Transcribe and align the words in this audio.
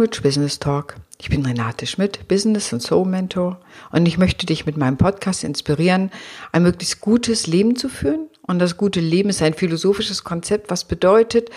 Rich 0.00 0.22
Business 0.22 0.58
Talk. 0.58 0.96
Ich 1.20 1.28
bin 1.28 1.44
Renate 1.44 1.86
Schmidt, 1.86 2.26
Business 2.26 2.72
und 2.72 2.80
Soul 2.80 3.06
Mentor 3.06 3.60
und 3.90 4.06
ich 4.06 4.16
möchte 4.16 4.46
dich 4.46 4.64
mit 4.64 4.76
meinem 4.76 4.96
Podcast 4.96 5.44
inspirieren, 5.44 6.10
ein 6.50 6.62
möglichst 6.62 7.00
gutes 7.00 7.46
Leben 7.46 7.76
zu 7.76 7.88
führen. 7.88 8.28
Und 8.46 8.58
das 8.58 8.76
gute 8.76 9.00
Leben 9.00 9.28
ist 9.28 9.42
ein 9.42 9.54
philosophisches 9.54 10.24
Konzept, 10.24 10.70
was 10.70 10.84
bedeutet, 10.84 11.50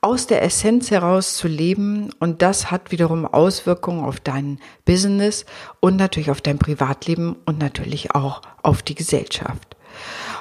aus 0.00 0.26
der 0.26 0.42
Essenz 0.42 0.90
heraus 0.90 1.36
zu 1.36 1.46
leben 1.46 2.10
und 2.20 2.42
das 2.42 2.70
hat 2.70 2.90
wiederum 2.90 3.24
Auswirkungen 3.26 4.04
auf 4.04 4.20
dein 4.20 4.58
Business 4.84 5.44
und 5.80 5.96
natürlich 5.96 6.30
auf 6.30 6.40
dein 6.40 6.58
Privatleben 6.58 7.36
und 7.46 7.58
natürlich 7.58 8.14
auch 8.14 8.42
auf 8.62 8.82
die 8.82 8.94
Gesellschaft. 8.94 9.76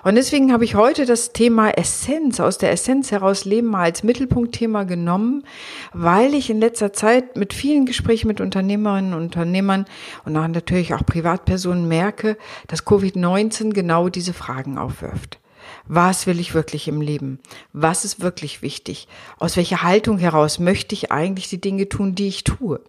Und 0.03 0.15
deswegen 0.15 0.51
habe 0.51 0.65
ich 0.65 0.75
heute 0.75 1.05
das 1.05 1.31
Thema 1.31 1.69
Essenz, 1.69 2.39
aus 2.39 2.57
der 2.57 2.71
Essenz 2.71 3.11
heraus 3.11 3.45
Leben 3.45 3.67
mal 3.67 3.83
als 3.83 4.03
Mittelpunktthema 4.03 4.83
genommen, 4.83 5.45
weil 5.93 6.33
ich 6.33 6.49
in 6.49 6.59
letzter 6.59 6.91
Zeit 6.93 7.37
mit 7.37 7.53
vielen 7.53 7.85
Gesprächen 7.85 8.27
mit 8.27 8.41
Unternehmerinnen 8.41 9.13
und 9.13 9.23
Unternehmern 9.23 9.85
und 10.25 10.33
natürlich 10.33 10.93
auch 10.93 11.05
Privatpersonen 11.05 11.87
merke, 11.87 12.37
dass 12.67 12.85
Covid-19 12.85 13.71
genau 13.71 14.09
diese 14.09 14.33
Fragen 14.33 14.77
aufwirft. 14.77 15.39
Was 15.87 16.27
will 16.27 16.39
ich 16.39 16.53
wirklich 16.53 16.87
im 16.87 17.01
Leben? 17.01 17.39
Was 17.71 18.05
ist 18.05 18.21
wirklich 18.21 18.61
wichtig? 18.61 19.07
Aus 19.39 19.57
welcher 19.57 19.83
Haltung 19.83 20.17
heraus 20.17 20.59
möchte 20.59 20.95
ich 20.95 21.11
eigentlich 21.11 21.49
die 21.49 21.61
Dinge 21.61 21.89
tun, 21.89 22.15
die 22.15 22.27
ich 22.27 22.43
tue? 22.43 22.81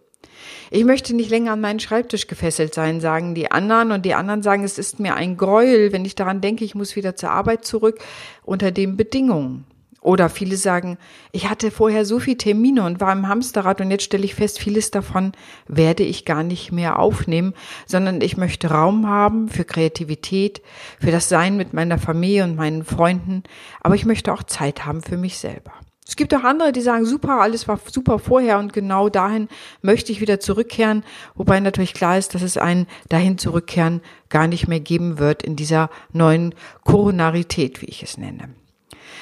Ich 0.71 0.85
möchte 0.85 1.15
nicht 1.15 1.29
länger 1.29 1.53
an 1.53 1.61
meinen 1.61 1.79
Schreibtisch 1.79 2.27
gefesselt 2.27 2.73
sein, 2.73 3.01
sagen 3.01 3.35
die 3.35 3.51
anderen, 3.51 3.91
und 3.91 4.05
die 4.05 4.13
anderen 4.13 4.43
sagen, 4.43 4.63
es 4.63 4.77
ist 4.77 4.99
mir 4.99 5.15
ein 5.15 5.37
Gräuel, 5.37 5.91
wenn 5.91 6.05
ich 6.05 6.15
daran 6.15 6.41
denke, 6.41 6.65
ich 6.65 6.75
muss 6.75 6.95
wieder 6.95 7.15
zur 7.15 7.31
Arbeit 7.31 7.65
zurück 7.65 7.99
unter 8.43 8.71
den 8.71 8.97
Bedingungen. 8.97 9.65
Oder 10.05 10.29
viele 10.29 10.55
sagen, 10.55 10.99
ich 11.31 11.49
hatte 11.49 11.71
vorher 11.71 12.05
so 12.05 12.19
viele 12.19 12.37
Termine 12.37 12.83
und 12.83 13.01
war 13.01 13.11
im 13.11 13.27
Hamsterrad 13.27 13.81
und 13.81 13.89
jetzt 13.89 14.03
stelle 14.03 14.23
ich 14.23 14.35
fest, 14.35 14.59
vieles 14.59 14.91
davon 14.91 15.31
werde 15.67 16.03
ich 16.03 16.25
gar 16.25 16.43
nicht 16.43 16.71
mehr 16.71 16.99
aufnehmen, 16.99 17.55
sondern 17.87 18.21
ich 18.21 18.37
möchte 18.37 18.69
Raum 18.69 19.07
haben 19.07 19.49
für 19.49 19.63
Kreativität, 19.63 20.61
für 20.99 21.09
das 21.09 21.27
Sein 21.27 21.57
mit 21.57 21.73
meiner 21.73 21.97
Familie 21.97 22.43
und 22.43 22.55
meinen 22.55 22.83
Freunden, 22.83 23.41
aber 23.81 23.95
ich 23.95 24.05
möchte 24.05 24.31
auch 24.31 24.43
Zeit 24.43 24.85
haben 24.85 25.01
für 25.01 25.17
mich 25.17 25.39
selber. 25.39 25.73
Es 26.07 26.15
gibt 26.15 26.35
auch 26.35 26.43
andere, 26.43 26.71
die 26.71 26.81
sagen, 26.81 27.05
super, 27.05 27.41
alles 27.41 27.67
war 27.67 27.79
super 27.91 28.19
vorher 28.19 28.59
und 28.59 28.73
genau 28.73 29.09
dahin 29.09 29.47
möchte 29.81 30.11
ich 30.11 30.21
wieder 30.21 30.39
zurückkehren, 30.39 31.03
wobei 31.33 31.59
natürlich 31.59 31.95
klar 31.95 32.17
ist, 32.17 32.35
dass 32.35 32.43
es 32.43 32.57
ein 32.57 32.85
dahin 33.09 33.39
zurückkehren 33.39 34.01
gar 34.29 34.47
nicht 34.47 34.67
mehr 34.67 34.79
geben 34.79 35.17
wird 35.17 35.41
in 35.41 35.55
dieser 35.55 35.89
neuen 36.13 36.53
Koronarität, 36.83 37.81
wie 37.81 37.87
ich 37.87 38.03
es 38.03 38.17
nenne. 38.17 38.49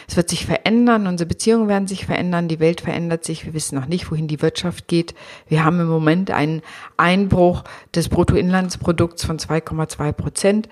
Es 0.07 0.17
wird 0.17 0.29
sich 0.29 0.45
verändern, 0.45 1.07
unsere 1.07 1.27
Beziehungen 1.27 1.69
werden 1.69 1.87
sich 1.87 2.05
verändern, 2.05 2.49
die 2.49 2.59
Welt 2.59 2.81
verändert 2.81 3.23
sich, 3.23 3.45
wir 3.45 3.53
wissen 3.53 3.75
noch 3.75 3.85
nicht, 3.85 4.11
wohin 4.11 4.27
die 4.27 4.41
Wirtschaft 4.41 4.89
geht. 4.89 5.15
Wir 5.47 5.63
haben 5.63 5.79
im 5.79 5.87
Moment 5.87 6.31
einen 6.31 6.61
Einbruch 6.97 7.63
des 7.95 8.09
Bruttoinlandsprodukts 8.09 9.23
von 9.23 9.39
2,2 9.39 10.11
Prozent 10.11 10.69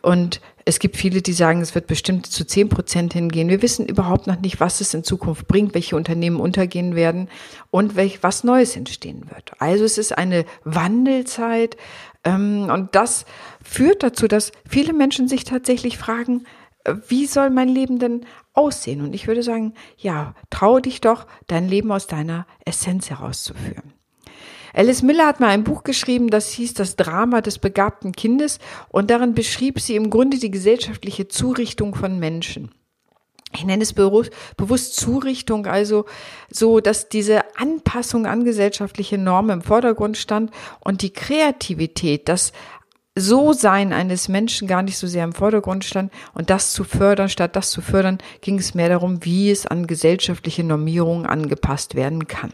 und 0.00 0.40
es 0.70 0.78
gibt 0.78 0.96
viele, 0.96 1.20
die 1.20 1.32
sagen, 1.32 1.62
es 1.62 1.74
wird 1.74 1.88
bestimmt 1.88 2.26
zu 2.26 2.46
10 2.46 2.68
Prozent 2.68 3.12
hingehen. 3.12 3.48
Wir 3.48 3.60
wissen 3.60 3.86
überhaupt 3.86 4.28
noch 4.28 4.38
nicht, 4.38 4.60
was 4.60 4.80
es 4.80 4.94
in 4.94 5.02
Zukunft 5.02 5.48
bringt, 5.48 5.74
welche 5.74 5.96
Unternehmen 5.96 6.38
untergehen 6.38 6.94
werden 6.94 7.28
und 7.72 7.96
welch, 7.96 8.22
was 8.22 8.44
Neues 8.44 8.76
entstehen 8.76 9.28
wird. 9.30 9.50
Also 9.58 9.82
es 9.82 9.98
ist 9.98 10.16
eine 10.16 10.44
Wandelzeit 10.62 11.76
ähm, 12.22 12.68
und 12.72 12.94
das 12.94 13.24
führt 13.64 14.04
dazu, 14.04 14.28
dass 14.28 14.52
viele 14.64 14.92
Menschen 14.92 15.26
sich 15.26 15.42
tatsächlich 15.42 15.98
fragen, 15.98 16.44
wie 17.08 17.26
soll 17.26 17.50
mein 17.50 17.68
Leben 17.68 17.98
denn 17.98 18.24
aussehen? 18.52 19.00
Und 19.00 19.12
ich 19.12 19.26
würde 19.26 19.42
sagen, 19.42 19.74
ja, 19.98 20.36
traue 20.50 20.82
dich 20.82 21.00
doch, 21.00 21.26
dein 21.48 21.66
Leben 21.66 21.90
aus 21.90 22.06
deiner 22.06 22.46
Essenz 22.64 23.10
herauszuführen. 23.10 23.89
Alice 24.74 25.02
Miller 25.02 25.26
hat 25.26 25.40
mal 25.40 25.48
ein 25.48 25.64
Buch 25.64 25.84
geschrieben, 25.84 26.28
das 26.28 26.50
hieß 26.50 26.74
Das 26.74 26.96
Drama 26.96 27.40
des 27.40 27.58
begabten 27.58 28.12
Kindes 28.12 28.58
und 28.88 29.10
darin 29.10 29.34
beschrieb 29.34 29.80
sie 29.80 29.96
im 29.96 30.10
Grunde 30.10 30.38
die 30.38 30.50
gesellschaftliche 30.50 31.28
Zurichtung 31.28 31.94
von 31.94 32.18
Menschen. 32.18 32.70
Ich 33.52 33.64
nenne 33.64 33.82
es 33.82 33.92
bewusst 33.92 34.94
Zurichtung, 34.94 35.66
also 35.66 36.04
so, 36.50 36.78
dass 36.78 37.08
diese 37.08 37.42
Anpassung 37.58 38.26
an 38.26 38.44
gesellschaftliche 38.44 39.18
Normen 39.18 39.50
im 39.50 39.62
Vordergrund 39.62 40.16
stand 40.16 40.52
und 40.78 41.02
die 41.02 41.12
Kreativität, 41.12 42.28
das 42.28 42.52
so-Sein 43.16 43.92
eines 43.92 44.28
Menschen 44.28 44.68
gar 44.68 44.82
nicht 44.82 44.98
so 44.98 45.08
sehr 45.08 45.24
im 45.24 45.32
Vordergrund 45.32 45.84
stand 45.84 46.12
und 46.32 46.48
das 46.48 46.72
zu 46.72 46.84
fördern, 46.84 47.28
statt 47.28 47.56
das 47.56 47.72
zu 47.72 47.80
fördern, 47.80 48.18
ging 48.40 48.56
es 48.56 48.74
mehr 48.74 48.88
darum, 48.88 49.24
wie 49.24 49.50
es 49.50 49.66
an 49.66 49.88
gesellschaftliche 49.88 50.62
Normierungen 50.62 51.26
angepasst 51.26 51.96
werden 51.96 52.28
kann. 52.28 52.52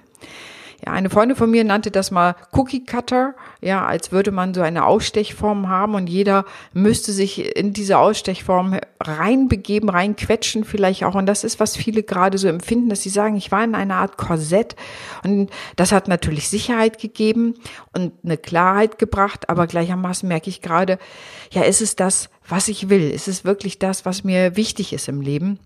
Ja, 0.86 0.92
eine 0.92 1.10
Freundin 1.10 1.36
von 1.36 1.50
mir 1.50 1.64
nannte 1.64 1.90
das 1.90 2.12
mal 2.12 2.36
Cookie 2.52 2.84
Cutter, 2.84 3.34
ja, 3.60 3.84
als 3.84 4.12
würde 4.12 4.30
man 4.30 4.54
so 4.54 4.62
eine 4.62 4.86
Ausstechform 4.86 5.68
haben 5.68 5.96
und 5.96 6.06
jeder 6.06 6.44
müsste 6.74 7.10
sich 7.10 7.56
in 7.56 7.72
diese 7.72 7.98
Ausstechform 7.98 8.78
reinbegeben, 9.00 9.88
reinquetschen 9.88 10.62
vielleicht 10.62 11.02
auch. 11.02 11.16
Und 11.16 11.26
das 11.26 11.42
ist, 11.42 11.58
was 11.58 11.76
viele 11.76 12.04
gerade 12.04 12.38
so 12.38 12.46
empfinden, 12.46 12.88
dass 12.88 13.02
sie 13.02 13.08
sagen, 13.08 13.36
ich 13.36 13.50
war 13.50 13.64
in 13.64 13.74
einer 13.74 13.96
Art 13.96 14.16
Korsett 14.16 14.76
und 15.24 15.50
das 15.74 15.90
hat 15.90 16.06
natürlich 16.06 16.48
Sicherheit 16.48 17.00
gegeben 17.00 17.54
und 17.92 18.12
eine 18.24 18.36
Klarheit 18.36 19.00
gebracht, 19.00 19.48
aber 19.48 19.66
gleichermaßen 19.66 20.28
merke 20.28 20.50
ich 20.50 20.62
gerade, 20.62 21.00
ja, 21.50 21.62
ist 21.62 21.82
es 21.82 21.96
das, 21.96 22.30
was 22.48 22.68
ich 22.68 22.88
will? 22.88 23.10
Ist 23.10 23.26
es 23.26 23.44
wirklich 23.44 23.80
das, 23.80 24.04
was 24.04 24.22
mir 24.22 24.54
wichtig 24.54 24.92
ist 24.92 25.08
im 25.08 25.20
Leben? 25.20 25.58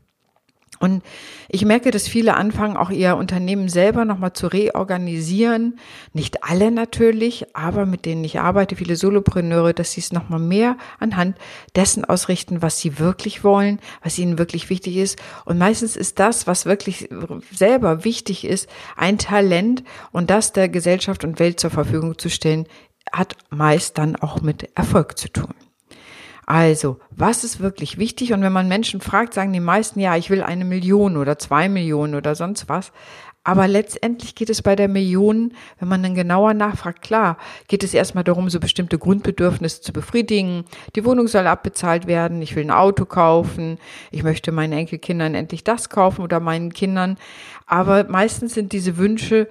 Und 0.79 1.03
ich 1.51 1.65
merke, 1.67 1.91
dass 1.91 2.09
viele 2.09 2.35
anfangen, 2.35 2.79
auch 2.79 2.89
ihr 2.89 3.17
Unternehmen 3.17 3.69
selber 3.69 4.07
nochmal 4.07 4.33
zu 4.33 4.47
reorganisieren. 4.47 5.79
Nicht 6.15 6.43
alle 6.43 6.71
natürlich, 6.71 7.55
aber 7.55 7.85
mit 7.85 8.07
denen 8.07 8.25
ich 8.25 8.41
arbeite, 8.41 8.77
viele 8.77 8.97
Solopreneure, 8.97 9.75
dass 9.75 9.93
sie 9.93 10.01
es 10.01 10.13
nochmal 10.13 10.39
mehr 10.39 10.79
anhand 10.99 11.37
dessen 11.77 12.07
ausrichten, 12.07 12.63
was 12.63 12.79
sie 12.81 12.99
wirklich 12.99 13.45
wollen, 13.45 13.79
was 14.03 14.19
ihnen 14.19 14.39
wirklich 14.39 14.71
wichtig 14.71 14.97
ist. 14.97 15.19
Und 15.45 15.59
meistens 15.59 15.97
ist 15.97 16.19
das, 16.19 16.47
was 16.47 16.65
wirklich 16.65 17.11
selber 17.53 18.05
wichtig 18.05 18.47
ist, 18.47 18.67
ein 18.97 19.19
Talent 19.19 19.85
und 20.13 20.31
das 20.31 20.53
der 20.53 20.71
Gesellschaft 20.71 21.25
und 21.25 21.39
Welt 21.41 21.61
zur 21.61 21.71
Verfügung 21.71 22.19
zu 22.19 22.31
stellen, 22.31 22.67
hat 23.13 23.37
meist 23.51 23.99
dann 23.99 24.17
auch 24.17 24.41
mit 24.41 24.71
Erfolg 24.77 25.19
zu 25.19 25.29
tun. 25.29 25.53
Also, 26.53 26.97
was 27.13 27.45
ist 27.45 27.61
wirklich 27.61 27.97
wichtig? 27.97 28.33
Und 28.33 28.43
wenn 28.43 28.53
man 28.53 28.67
Menschen 28.67 29.01
fragt, 29.01 29.35
sagen 29.35 29.53
die 29.53 29.61
meisten, 29.61 30.01
ja, 30.01 30.17
ich 30.17 30.31
will 30.31 30.43
eine 30.43 30.65
Million 30.65 31.17
oder 31.17 31.39
zwei 31.39 31.69
Millionen 31.69 32.17
oder 32.17 32.35
sonst 32.35 32.69
was. 32.69 32.91
Aber 33.45 33.69
letztendlich 33.69 34.35
geht 34.35 34.51
es 34.51 34.61
bei 34.61 34.75
der 34.75 34.89
Million, 34.89 35.53
wenn 35.79 35.87
man 35.87 36.03
dann 36.03 36.17
genauer 36.17 36.55
nachfragt, 36.55 37.03
klar, 37.03 37.37
geht 37.69 37.85
es 37.85 37.95
erstmal 37.95 38.25
darum, 38.25 38.51
so 38.51 38.59
bestimmte 38.59 38.99
Grundbedürfnisse 38.99 39.81
zu 39.81 39.93
befriedigen. 39.93 40.65
Die 40.97 41.05
Wohnung 41.05 41.29
soll 41.29 41.47
abbezahlt 41.47 42.09
werden, 42.09 42.43
ich 42.43 42.57
will 42.57 42.65
ein 42.65 42.73
Auto 42.73 43.05
kaufen, 43.05 43.79
ich 44.11 44.25
möchte 44.25 44.51
meinen 44.51 44.73
Enkelkindern 44.73 45.37
endlich 45.37 45.63
das 45.63 45.89
kaufen 45.89 46.23
oder 46.23 46.41
meinen 46.41 46.73
Kindern. 46.73 47.17
Aber 47.67 48.09
meistens 48.09 48.55
sind 48.55 48.73
diese 48.73 48.97
Wünsche, 48.97 49.49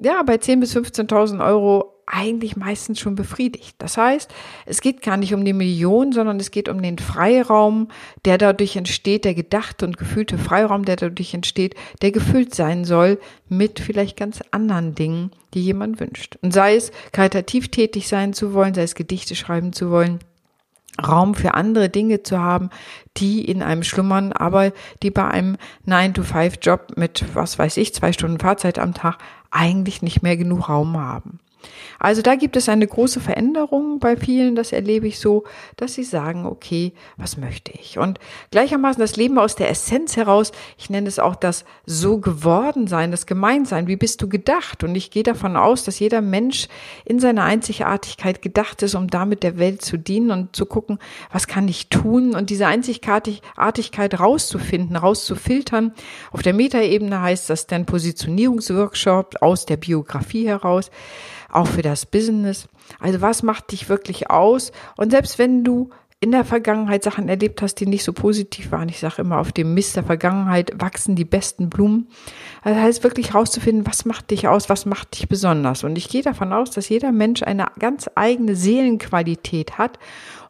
ja, 0.00 0.22
bei 0.22 0.34
10.000 0.34 0.60
bis 0.60 0.76
15.000 0.76 1.42
Euro 1.42 1.91
eigentlich 2.12 2.56
meistens 2.56 3.00
schon 3.00 3.14
befriedigt. 3.14 3.74
Das 3.78 3.96
heißt, 3.96 4.32
es 4.66 4.82
geht 4.82 5.00
gar 5.00 5.16
nicht 5.16 5.32
um 5.32 5.44
die 5.44 5.54
Million, 5.54 6.12
sondern 6.12 6.38
es 6.38 6.50
geht 6.50 6.68
um 6.68 6.82
den 6.82 6.98
Freiraum, 6.98 7.88
der 8.26 8.36
dadurch 8.36 8.76
entsteht, 8.76 9.24
der 9.24 9.34
gedachte 9.34 9.86
und 9.86 9.96
gefühlte 9.96 10.36
Freiraum, 10.36 10.84
der 10.84 10.96
dadurch 10.96 11.32
entsteht, 11.32 11.74
der 12.02 12.12
gefüllt 12.12 12.54
sein 12.54 12.84
soll 12.84 13.18
mit 13.48 13.80
vielleicht 13.80 14.18
ganz 14.18 14.40
anderen 14.50 14.94
Dingen, 14.94 15.30
die 15.54 15.62
jemand 15.62 16.00
wünscht. 16.00 16.36
Und 16.42 16.52
sei 16.52 16.76
es 16.76 16.92
karitativ 17.12 17.68
tätig 17.68 18.08
sein 18.08 18.34
zu 18.34 18.52
wollen, 18.52 18.74
sei 18.74 18.82
es 18.82 18.94
Gedichte 18.94 19.34
schreiben 19.34 19.72
zu 19.72 19.90
wollen, 19.90 20.18
Raum 21.02 21.34
für 21.34 21.54
andere 21.54 21.88
Dinge 21.88 22.22
zu 22.22 22.38
haben, 22.38 22.68
die 23.16 23.42
in 23.42 23.62
einem 23.62 23.82
schlummern, 23.82 24.32
aber 24.32 24.72
die 25.02 25.10
bei 25.10 25.26
einem 25.26 25.56
9-to-5-Job 25.86 26.92
mit, 26.96 27.24
was 27.34 27.58
weiß 27.58 27.78
ich, 27.78 27.94
zwei 27.94 28.12
Stunden 28.12 28.38
Fahrzeit 28.38 28.78
am 28.78 28.92
Tag 28.92 29.16
eigentlich 29.50 30.02
nicht 30.02 30.22
mehr 30.22 30.36
genug 30.36 30.68
Raum 30.68 30.98
haben. 30.98 31.40
Also 31.98 32.22
da 32.22 32.34
gibt 32.34 32.56
es 32.56 32.68
eine 32.68 32.86
große 32.86 33.20
Veränderung 33.20 34.00
bei 34.00 34.16
vielen, 34.16 34.56
das 34.56 34.72
erlebe 34.72 35.06
ich 35.06 35.20
so, 35.20 35.44
dass 35.76 35.94
sie 35.94 36.02
sagen, 36.02 36.46
okay, 36.46 36.92
was 37.16 37.36
möchte 37.36 37.72
ich? 37.72 37.98
Und 37.98 38.18
gleichermaßen 38.50 39.00
das 39.00 39.16
Leben 39.16 39.38
aus 39.38 39.54
der 39.54 39.70
Essenz 39.70 40.16
heraus, 40.16 40.52
ich 40.76 40.90
nenne 40.90 41.08
es 41.08 41.18
auch 41.18 41.36
das 41.36 41.64
so 41.86 42.18
geworden 42.18 42.86
sein, 42.86 43.10
das 43.10 43.26
Gemeinsein, 43.26 43.86
wie 43.86 43.96
bist 43.96 44.20
du 44.20 44.28
gedacht? 44.28 44.82
Und 44.82 44.94
ich 44.94 45.10
gehe 45.10 45.22
davon 45.22 45.56
aus, 45.56 45.84
dass 45.84 45.98
jeder 45.98 46.20
Mensch 46.20 46.68
in 47.04 47.20
seiner 47.20 47.44
Einzigartigkeit 47.44 48.42
gedacht 48.42 48.82
ist, 48.82 48.94
um 48.94 49.08
damit 49.08 49.42
der 49.42 49.58
Welt 49.58 49.82
zu 49.82 49.96
dienen 49.96 50.30
und 50.30 50.56
zu 50.56 50.66
gucken, 50.66 50.98
was 51.30 51.46
kann 51.46 51.68
ich 51.68 51.88
tun 51.88 52.34
und 52.34 52.50
diese 52.50 52.66
Einzigartigkeit 52.66 54.18
rauszufinden, 54.18 54.96
rauszufiltern. 54.96 55.92
Auf 56.32 56.42
der 56.42 56.54
Metaebene 56.54 57.20
heißt 57.20 57.48
das 57.48 57.66
dann 57.66 57.86
Positionierungsworkshop 57.86 59.36
aus 59.40 59.66
der 59.66 59.76
Biografie 59.76 60.46
heraus 60.46 60.90
auch 61.52 61.66
für 61.66 61.82
das 61.82 62.06
Business. 62.06 62.68
Also 63.00 63.20
was 63.20 63.42
macht 63.42 63.72
dich 63.72 63.88
wirklich 63.88 64.30
aus? 64.30 64.72
Und 64.96 65.10
selbst 65.10 65.38
wenn 65.38 65.64
du 65.64 65.90
in 66.22 66.30
der 66.30 66.44
Vergangenheit 66.44 67.02
Sachen 67.02 67.28
erlebt 67.28 67.62
hast, 67.62 67.74
die 67.80 67.86
nicht 67.86 68.04
so 68.04 68.12
positiv 68.12 68.70
waren. 68.70 68.88
Ich 68.88 69.00
sage 69.00 69.22
immer, 69.22 69.38
auf 69.38 69.50
dem 69.50 69.74
Mist 69.74 69.96
der 69.96 70.04
Vergangenheit 70.04 70.70
wachsen 70.80 71.16
die 71.16 71.24
besten 71.24 71.68
Blumen. 71.68 72.06
Also 72.62 72.76
das 72.76 72.86
heißt 72.86 73.04
wirklich 73.04 73.32
herauszufinden, 73.32 73.88
was 73.88 74.04
macht 74.04 74.30
dich 74.30 74.46
aus, 74.46 74.68
was 74.68 74.86
macht 74.86 75.18
dich 75.18 75.28
besonders. 75.28 75.82
Und 75.82 75.98
ich 75.98 76.08
gehe 76.08 76.22
davon 76.22 76.52
aus, 76.52 76.70
dass 76.70 76.88
jeder 76.88 77.10
Mensch 77.10 77.42
eine 77.42 77.66
ganz 77.80 78.08
eigene 78.14 78.54
Seelenqualität 78.54 79.78
hat 79.78 79.98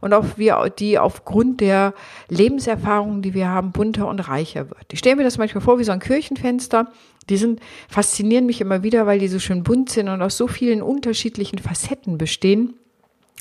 und 0.02 0.12
auch 0.12 0.36
wir, 0.36 0.70
die 0.78 0.98
aufgrund 0.98 1.60
der 1.62 1.94
Lebenserfahrungen, 2.28 3.22
die 3.22 3.32
wir 3.32 3.48
haben, 3.48 3.72
bunter 3.72 4.08
und 4.08 4.20
reicher 4.20 4.68
wird. 4.68 4.92
Ich 4.92 4.98
stelle 4.98 5.16
mir 5.16 5.24
das 5.24 5.38
manchmal 5.38 5.62
vor 5.62 5.78
wie 5.78 5.84
so 5.84 5.92
ein 5.92 6.00
Kirchenfenster. 6.00 6.92
Die 7.30 7.36
sind, 7.36 7.60
faszinieren 7.88 8.44
mich 8.44 8.60
immer 8.60 8.82
wieder, 8.82 9.06
weil 9.06 9.20
die 9.20 9.28
so 9.28 9.38
schön 9.38 9.62
bunt 9.62 9.90
sind 9.90 10.08
und 10.08 10.20
aus 10.20 10.36
so 10.36 10.48
vielen 10.48 10.82
unterschiedlichen 10.82 11.58
Facetten 11.58 12.18
bestehen. 12.18 12.74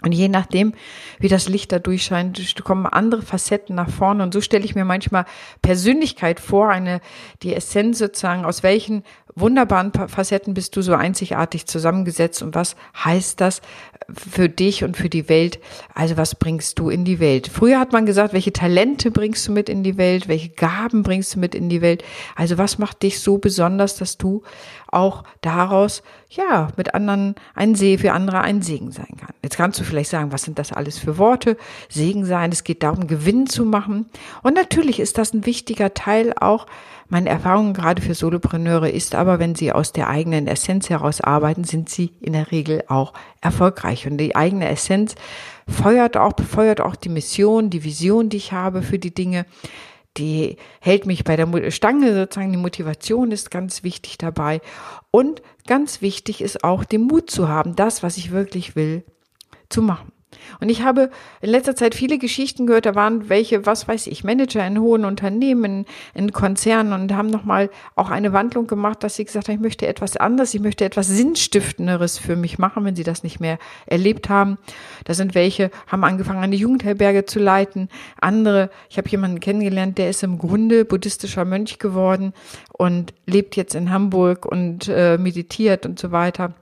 Und 0.04 0.14
je 0.14 0.30
nachdem, 0.30 0.74
wie 1.20 1.28
das 1.28 1.48
Licht 1.48 1.72
da 1.72 1.78
durchscheint, 1.78 2.56
kommen 2.64 2.88
andere 2.88 3.22
Facetten 3.22 3.76
nach 3.76 3.90
vorne. 3.90 4.24
Und 4.24 4.34
so 4.34 4.42
stelle 4.42 4.66
ich 4.66 4.74
mir 4.74 4.86
manchmal 4.86 5.26
Persönlichkeit 5.62 6.40
vor, 6.40 6.70
eine, 6.70 7.02
die 7.44 7.54
Essenz 7.54 8.00
sozusagen, 8.00 8.46
aus 8.46 8.64
welchen 8.64 9.04
wunderbaren 9.36 9.92
Facetten 9.94 10.54
bist 10.54 10.76
du 10.76 10.82
so 10.82 10.94
einzigartig 10.94 11.66
zusammengesetzt 11.66 12.42
und 12.42 12.56
was 12.56 12.76
heißt 13.04 13.40
das 13.40 13.62
für 14.14 14.50
dich 14.50 14.84
und 14.84 14.98
für 14.98 15.10
die 15.10 15.30
Welt? 15.30 15.60
Also 15.94 16.18
was 16.18 16.36
bringst 16.36 16.80
du 16.80 16.90
in 16.90 17.06
die 17.06 17.20
Welt? 17.20 17.48
Früher 17.48 17.80
hat 17.80 17.94
man 17.94 18.06
gesagt, 18.06 18.34
welche 18.34 18.54
Talente 18.54 19.12
bringst 19.12 19.48
du 19.48 19.52
mit 19.52 19.70
in 19.70 19.84
die 19.84 19.98
Welt? 19.98 20.28
Welche 20.28 20.50
Gaben 20.50 21.04
bringst 21.04 21.36
du 21.36 21.40
mit 21.40 21.56
in 21.56 21.70
die 21.70 21.82
Welt? 21.82 22.04
Also 22.36 22.58
was 22.58 22.78
macht 22.78 23.04
dich 23.04 23.20
so 23.20 23.38
besonders, 23.38 23.96
dass 23.96 24.18
du 24.18 24.44
auch 24.88 25.24
daraus, 25.40 26.04
ja, 26.30 26.70
mit 26.76 26.94
anderen 26.94 27.36
ein 27.56 27.76
See 27.76 27.98
für 27.98 28.12
andere 28.12 28.42
ein 28.42 28.62
Segen 28.62 28.92
sein 28.92 29.18
kann? 29.18 29.34
Jetzt 29.44 29.58
kannst 29.58 29.80
du 29.80 29.84
vielleicht 29.84 30.10
sagen, 30.10 30.32
was 30.32 30.44
sind 30.44 30.60
das 30.60 30.74
alles 30.74 30.98
für 30.98 31.18
Worte? 31.18 31.58
Segen 31.90 32.26
sein, 32.26 32.52
es 32.52 32.64
geht 32.64 32.84
darum, 32.84 33.08
Gewinn 33.08 33.48
zu 33.48 33.66
machen. 33.66 34.08
Und 34.44 34.56
natürlich 34.56 35.00
ist 35.00 35.18
das 35.18 35.34
ein 35.34 35.46
wichtiger 35.46 35.94
Teil 35.94 36.34
auch 36.40 36.68
meine 37.12 37.30
Erfahrung 37.30 37.74
gerade 37.74 38.02
für 38.02 38.16
Solopreneure 38.16 38.90
ist 38.90 39.16
aber, 39.22 39.38
wenn 39.38 39.54
sie 39.54 39.72
aus 39.72 39.94
der 39.94 40.10
eigenen 40.10 40.48
Essenz 40.48 40.90
heraus 40.90 41.22
arbeiten, 41.22 41.64
sind 41.64 41.90
sie 41.90 42.12
in 42.22 42.34
der 42.34 42.52
Regel 42.52 42.84
auch 42.88 43.14
erfolgreich. 43.40 44.08
Und 44.08 44.18
die 44.18 44.36
eigene 44.36 44.68
Essenz 44.68 45.14
feuert 45.68 46.18
auch, 46.18 46.34
befeuert 46.34 46.82
auch 46.82 46.96
die 46.96 47.10
Mission, 47.10 47.70
die 47.70 47.84
Vision, 47.84 48.30
die 48.30 48.38
ich 48.38 48.52
habe 48.52 48.82
für 48.82 48.98
die 48.98 49.14
Dinge. 49.14 49.46
Die 50.18 50.58
hält 50.80 51.06
mich 51.06 51.24
bei 51.24 51.36
der 51.36 51.70
Stange 51.70 52.16
sozusagen. 52.16 52.52
Die 52.52 52.58
Motivation 52.58 53.32
ist 53.32 53.52
ganz 53.52 53.84
wichtig 53.84 54.18
dabei. 54.18 54.60
Und 55.12 55.44
ganz 55.68 56.02
wichtig 56.02 56.42
ist 56.42 56.64
auch, 56.64 56.84
den 56.84 57.04
Mut 57.04 57.30
zu 57.30 57.48
haben, 57.48 57.76
das, 57.76 58.02
was 58.02 58.18
ich 58.18 58.32
wirklich 58.32 58.76
will, 58.76 59.04
zu 59.70 59.84
machen. 59.84 60.12
Und 60.60 60.70
ich 60.70 60.84
habe 60.84 61.10
in 61.42 61.50
letzter 61.50 61.76
Zeit 61.76 61.96
viele 61.96 62.18
Geschichten 62.18 62.68
gehört, 62.68 62.86
da 62.86 62.96
waren 62.96 63.30
welche, 63.30 63.66
was 63.66 63.88
weiß 63.88 64.08
ich, 64.08 64.24
Manager 64.24 64.66
in 64.66 64.80
hohen 64.80 65.06
Unternehmen, 65.06 65.86
in 66.14 66.32
Konzernen 66.32 66.94
und 66.94 67.14
haben 67.14 67.30
nochmal 67.30 67.70
auch 67.96 68.10
eine 68.10 68.34
Wandlung 68.34 68.68
gemacht, 68.68 69.04
dass 69.04 69.16
sie 69.16 69.26
gesagt 69.26 69.48
haben, 69.48 69.56
ich 69.56 69.62
möchte 69.62 69.88
etwas 69.88 70.18
anderes, 70.18 70.54
ich 70.54 70.62
möchte 70.62 70.86
etwas 70.86 71.08
Sinnstiftenderes 71.08 72.18
für 72.18 72.36
mich 72.36 72.60
machen, 72.60 72.86
wenn 72.86 72.96
sie 72.96 73.04
das 73.04 73.24
nicht 73.24 73.40
mehr 73.40 73.60
erlebt 73.86 74.30
haben. 74.30 74.58
Da 75.06 75.14
sind 75.14 75.36
welche, 75.36 75.72
haben 75.88 76.04
angefangen, 76.04 76.44
eine 76.44 76.56
Jugendherberge 76.56 77.26
zu 77.26 77.40
leiten. 77.40 77.90
Andere, 78.20 78.70
ich 78.90 78.98
habe 78.98 79.10
jemanden 79.10 79.40
kennengelernt, 79.40 79.98
der 79.98 80.10
ist 80.10 80.24
im 80.24 80.38
Grunde 80.38 80.86
buddhistischer 80.86 81.46
Mönch 81.46 81.80
geworden 81.80 82.34
und 82.72 83.14
lebt 83.26 83.56
jetzt 83.56 83.76
in 83.76 83.92
Hamburg 83.92 84.46
und 84.46 84.88
äh, 84.88 85.18
meditiert 85.18 85.86
und 85.86 86.00
so 86.00 86.12
weiter. 86.12 86.54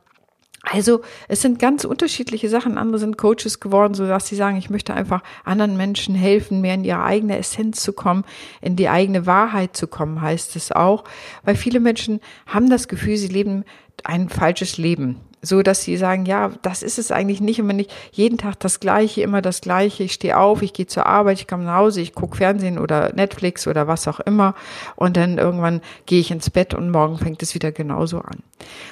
Also 0.62 1.02
es 1.28 1.42
sind 1.42 1.60
ganz 1.60 1.86
unterschiedliche 1.86 2.50
Sachen. 2.50 2.78
Andere 2.78 3.00
sind 3.00 3.18
Coaches 3.18 3.60
geworden, 3.60 3.94
so 3.94 4.08
dass 4.08 4.28
sie 4.28 4.36
sagen, 4.36 4.58
ich 4.58 4.70
möchte 4.70 4.94
einfach 4.94 5.24
anderen 5.46 5.78
Menschen 5.78 6.16
helfen, 6.16 6.62
mehr 6.62 6.74
in 6.74 6.84
ihre 6.84 7.04
eigene 7.04 7.38
Essenz 7.38 7.82
zu 7.82 7.94
kommen, 7.94 8.26
in 8.62 8.76
die 8.76 8.90
eigene 8.90 9.26
Wahrheit 9.26 9.76
zu 9.76 9.88
kommen, 9.88 10.22
heißt 10.22 10.56
es 10.56 10.72
auch. 10.72 11.06
Weil 11.44 11.56
viele 11.56 11.80
Menschen 11.80 12.20
haben 12.46 12.70
das 12.70 12.88
Gefühl, 12.88 13.18
sie 13.18 13.28
leben 13.28 13.64
ein 14.04 14.30
falsches 14.30 14.78
Leben 14.78 15.18
so 15.41 15.62
dass 15.62 15.83
sie 15.83 15.97
sagen, 15.97 16.25
ja, 16.25 16.51
das 16.62 16.83
ist 16.83 17.00
es 17.00 17.12
eigentlich 17.12 17.41
nicht 17.41 17.59
immer 17.59 17.74
nicht 17.74 17.91
jeden 18.12 18.38
Tag 18.38 18.59
das 18.59 18.80
Gleiche, 18.80 19.21
immer 19.21 19.41
das 19.41 19.62
Gleiche. 19.62 20.03
Ich 20.03 20.13
stehe 20.13 20.38
auf, 20.38 20.62
ich 20.62 20.74
gehe 20.74 20.88
zur 20.88 21.06
Arbeit, 21.06 21.39
ich 21.39 21.47
komme 21.47 21.63
nach 21.63 21.77
Hause, 21.77 22.01
ich 22.01 22.13
gucke 22.13 22.38
Fernsehen 22.38 22.77
oder 22.77 23.13
Netflix 23.13 23.68
oder 23.68 23.88
was 23.88 24.07
auch 24.07 24.19
immer 24.19 24.56
und 24.95 25.18
dann 25.18 25.38
irgendwann 25.38 25.81
gehe 26.06 26.19
ich 26.19 26.31
ins 26.31 26.50
Bett 26.50 26.74
und 26.74 26.91
morgen 26.91 27.18
fängt 27.18 27.41
es 27.44 27.56
wieder 27.56 27.71
genauso 27.71 28.19
an. 28.19 28.39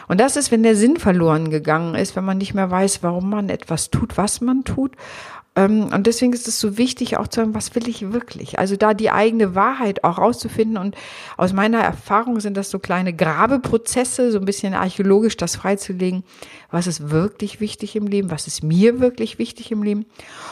Und 0.08 0.20
das 0.20 0.38
ist, 0.38 0.52
wenn 0.52 0.64
der 0.64 0.76
Sinn 0.76 0.98
verloren 0.98 1.50
gegangen 1.50 1.96
ist, 1.96 2.16
wenn 2.16 2.26
man 2.26 2.38
nicht 2.38 2.54
mehr 2.54 2.72
weiß, 2.72 3.04
warum 3.04 3.30
man 3.30 3.50
etwas 3.50 3.92
tut, 3.92 4.18
was 4.18 4.42
man 4.42 4.64
tut 4.64 4.94
und 5.66 6.04
deswegen 6.06 6.34
ist 6.34 6.48
es 6.48 6.60
so 6.60 6.78
wichtig, 6.78 7.18
auch 7.18 7.28
zu 7.28 7.40
sagen, 7.40 7.56
was 7.56 7.74
will 7.74 7.88
ich 7.88 8.14
wirklich? 8.14 8.60
Also 8.60 8.76
da 8.76 8.94
die 8.94 9.10
eigene 9.10 9.56
Wahrheit 9.56 10.04
auch 10.04 10.20
rauszufinden. 10.20 10.78
Und 10.78 10.96
aus 11.36 11.52
meiner 11.52 11.80
Erfahrung 11.80 12.40
sind 12.40 12.56
das 12.56 12.70
so 12.70 12.78
kleine 12.78 13.12
Grabeprozesse, 13.12 14.32
so 14.32 14.38
ein 14.38 14.46
bisschen 14.46 14.76
archäologisch 14.76 15.36
das 15.36 15.56
freizulegen. 15.56 16.24
Was 16.70 16.86
ist 16.86 17.10
wirklich 17.10 17.60
wichtig 17.60 17.96
im 17.96 18.06
Leben? 18.06 18.30
Was 18.30 18.46
ist 18.46 18.62
mir 18.62 19.00
wirklich 19.00 19.40
wichtig 19.40 19.72
im 19.72 19.82
Leben? 19.82 20.06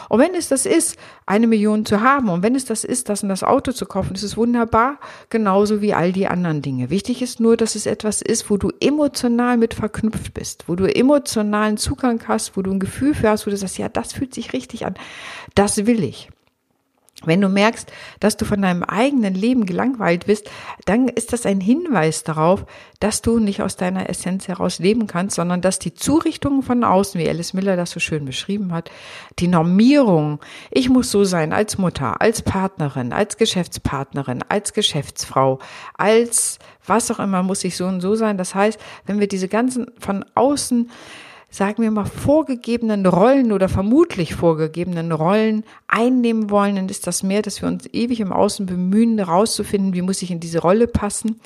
Und 0.09 0.19
wenn 0.19 0.33
es 0.33 0.49
das 0.49 0.65
ist, 0.65 0.97
eine 1.27 1.45
Million 1.45 1.85
zu 1.85 2.01
haben 2.01 2.29
und 2.29 2.43
wenn 2.43 2.55
es 2.55 2.65
das 2.65 2.83
ist, 2.83 3.09
das 3.09 3.21
und 3.23 3.29
das 3.29 3.43
Auto 3.43 3.71
zu 3.71 3.85
kaufen, 3.85 4.15
ist 4.15 4.37
wunderbar, 4.37 4.99
genauso 5.29 5.81
wie 5.81 5.93
all 5.93 6.11
die 6.11 6.27
anderen 6.27 6.61
Dinge. 6.61 6.89
Wichtig 6.89 7.21
ist 7.21 7.39
nur, 7.39 7.57
dass 7.57 7.75
es 7.75 7.85
etwas 7.85 8.21
ist, 8.21 8.49
wo 8.49 8.57
du 8.57 8.71
emotional 8.79 9.57
mit 9.57 9.73
verknüpft 9.73 10.33
bist, 10.33 10.63
wo 10.67 10.75
du 10.75 10.85
emotionalen 10.85 11.77
Zugang 11.77 12.21
hast, 12.27 12.57
wo 12.57 12.61
du 12.61 12.71
ein 12.71 12.79
Gefühl 12.79 13.13
für 13.13 13.29
hast, 13.29 13.45
wo 13.45 13.51
du 13.51 13.57
sagst, 13.57 13.77
ja, 13.77 13.89
das 13.89 14.13
fühlt 14.13 14.33
sich 14.33 14.53
richtig 14.53 14.85
an 14.85 14.94
das 15.53 15.85
will 15.85 16.03
ich. 16.03 16.29
Wenn 17.23 17.39
du 17.39 17.47
merkst, 17.47 17.91
dass 18.19 18.35
du 18.35 18.43
von 18.43 18.61
deinem 18.61 18.83
eigenen 18.83 19.33
Leben 19.33 19.65
gelangweilt 19.65 20.25
bist, 20.25 20.49
dann 20.83 21.07
ist 21.07 21.31
das 21.31 21.45
ein 21.45 21.61
Hinweis 21.61 22.23
darauf, 22.23 22.65
dass 22.99 23.21
du 23.21 23.39
nicht 23.39 23.61
aus 23.61 23.77
deiner 23.77 24.09
Essenz 24.09 24.49
heraus 24.49 24.79
leben 24.79 25.07
kannst, 25.07 25.35
sondern 25.35 25.61
dass 25.61 25.79
die 25.79 25.93
Zurichtungen 25.93 26.61
von 26.61 26.83
außen, 26.83 27.19
wie 27.19 27.27
Alice 27.27 27.53
Miller 27.53 27.77
das 27.77 27.91
so 27.91 28.01
schön 28.01 28.25
beschrieben 28.25 28.73
hat, 28.73 28.91
die 29.39 29.47
Normierung, 29.47 30.39
ich 30.71 30.89
muss 30.89 31.09
so 31.09 31.23
sein 31.23 31.53
als 31.53 31.77
Mutter, 31.77 32.21
als 32.21 32.41
Partnerin, 32.41 33.13
als 33.13 33.37
Geschäftspartnerin, 33.37 34.43
als 34.49 34.73
Geschäftsfrau, 34.73 35.59
als 35.93 36.59
was 36.85 37.09
auch 37.11 37.19
immer 37.19 37.43
muss 37.43 37.63
ich 37.63 37.77
so 37.77 37.85
und 37.85 38.01
so 38.01 38.15
sein. 38.15 38.37
Das 38.37 38.53
heißt, 38.53 38.79
wenn 39.05 39.21
wir 39.21 39.27
diese 39.27 39.47
ganzen 39.47 39.87
von 39.99 40.25
außen 40.35 40.91
sagen 41.55 41.81
wir 41.81 41.89
mal, 41.89 42.03
vorgegebenen 42.03 43.05
Rollen 43.05 43.53
oder 43.53 43.69
vermutlich 43.69 44.35
vorgegebenen 44.35 45.13
Rollen 45.13 45.63
einnehmen 45.87 46.49
wollen, 46.49 46.75
dann 46.75 46.89
ist 46.89 47.07
das 47.07 47.23
mehr, 47.23 47.41
dass 47.41 47.61
wir 47.61 47.69
uns 47.69 47.87
ewig 47.93 48.19
im 48.19 48.33
Außen 48.33 48.65
bemühen, 48.65 49.17
herauszufinden, 49.17 49.93
wie 49.93 50.01
muss 50.01 50.21
ich 50.21 50.31
in 50.31 50.41
diese 50.41 50.59
Rolle 50.59 50.85
passen, 50.85 51.39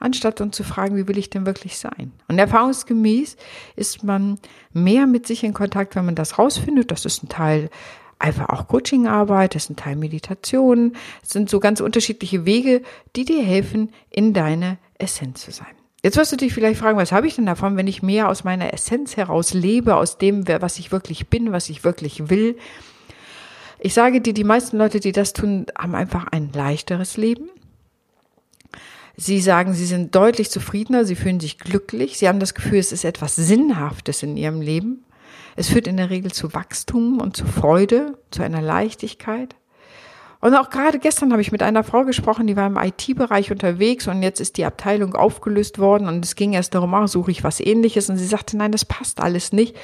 anstatt 0.00 0.40
uns 0.40 0.56
zu 0.56 0.64
fragen, 0.64 0.96
wie 0.96 1.06
will 1.06 1.16
ich 1.16 1.30
denn 1.30 1.46
wirklich 1.46 1.78
sein? 1.78 2.10
Und 2.26 2.40
erfahrungsgemäß 2.40 3.36
ist 3.76 4.02
man 4.02 4.40
mehr 4.72 5.06
mit 5.06 5.28
sich 5.28 5.44
in 5.44 5.54
Kontakt, 5.54 5.94
wenn 5.94 6.06
man 6.06 6.16
das 6.16 6.40
rausfindet. 6.40 6.90
Das 6.90 7.04
ist 7.04 7.22
ein 7.22 7.28
Teil 7.28 7.70
einfach 8.18 8.48
auch 8.48 8.66
Coachingarbeit, 8.66 9.54
das 9.54 9.64
ist 9.64 9.70
ein 9.70 9.76
Teil 9.76 9.94
Meditation. 9.94 10.96
Es 11.22 11.30
sind 11.30 11.48
so 11.48 11.60
ganz 11.60 11.80
unterschiedliche 11.80 12.44
Wege, 12.46 12.82
die 13.14 13.24
dir 13.24 13.44
helfen, 13.44 13.92
in 14.10 14.32
deine 14.32 14.78
Essenz 14.98 15.44
zu 15.44 15.52
sein. 15.52 15.81
Jetzt 16.04 16.16
wirst 16.16 16.32
du 16.32 16.36
dich 16.36 16.52
vielleicht 16.52 16.80
fragen, 16.80 16.98
was 16.98 17.12
habe 17.12 17.28
ich 17.28 17.36
denn 17.36 17.46
davon, 17.46 17.76
wenn 17.76 17.86
ich 17.86 18.02
mehr 18.02 18.28
aus 18.28 18.42
meiner 18.42 18.72
Essenz 18.72 19.16
heraus 19.16 19.54
lebe, 19.54 19.94
aus 19.94 20.18
dem, 20.18 20.48
was 20.48 20.78
ich 20.78 20.90
wirklich 20.90 21.28
bin, 21.28 21.52
was 21.52 21.68
ich 21.68 21.84
wirklich 21.84 22.28
will? 22.28 22.58
Ich 23.78 23.94
sage 23.94 24.20
dir, 24.20 24.34
die 24.34 24.44
meisten 24.44 24.78
Leute, 24.78 24.98
die 24.98 25.12
das 25.12 25.32
tun, 25.32 25.66
haben 25.78 25.94
einfach 25.94 26.26
ein 26.32 26.50
leichteres 26.52 27.16
Leben. 27.16 27.50
Sie 29.16 29.40
sagen, 29.40 29.74
sie 29.74 29.86
sind 29.86 30.14
deutlich 30.14 30.50
zufriedener, 30.50 31.04
sie 31.04 31.14
fühlen 31.14 31.38
sich 31.38 31.58
glücklich, 31.58 32.18
sie 32.18 32.28
haben 32.28 32.40
das 32.40 32.54
Gefühl, 32.54 32.78
es 32.78 32.90
ist 32.90 33.04
etwas 33.04 33.36
Sinnhaftes 33.36 34.22
in 34.22 34.36
ihrem 34.36 34.60
Leben. 34.60 35.04
Es 35.54 35.68
führt 35.68 35.86
in 35.86 35.98
der 35.98 36.10
Regel 36.10 36.32
zu 36.32 36.54
Wachstum 36.54 37.20
und 37.20 37.36
zu 37.36 37.44
Freude, 37.44 38.18
zu 38.30 38.42
einer 38.42 38.62
Leichtigkeit. 38.62 39.54
Und 40.42 40.56
auch 40.56 40.70
gerade 40.70 40.98
gestern 40.98 41.30
habe 41.30 41.40
ich 41.40 41.52
mit 41.52 41.62
einer 41.62 41.84
Frau 41.84 42.04
gesprochen, 42.04 42.48
die 42.48 42.56
war 42.56 42.66
im 42.66 42.76
IT-Bereich 42.76 43.52
unterwegs 43.52 44.08
und 44.08 44.24
jetzt 44.24 44.40
ist 44.40 44.56
die 44.56 44.64
Abteilung 44.64 45.14
aufgelöst 45.14 45.78
worden 45.78 46.08
und 46.08 46.24
es 46.24 46.34
ging 46.34 46.52
erst 46.52 46.74
darum, 46.74 46.92
ach, 46.94 47.06
suche 47.06 47.30
ich 47.30 47.44
was 47.44 47.60
ähnliches 47.60 48.10
und 48.10 48.16
sie 48.16 48.26
sagte, 48.26 48.56
nein, 48.56 48.72
das 48.72 48.84
passt 48.84 49.20
alles 49.20 49.52
nicht. 49.52 49.76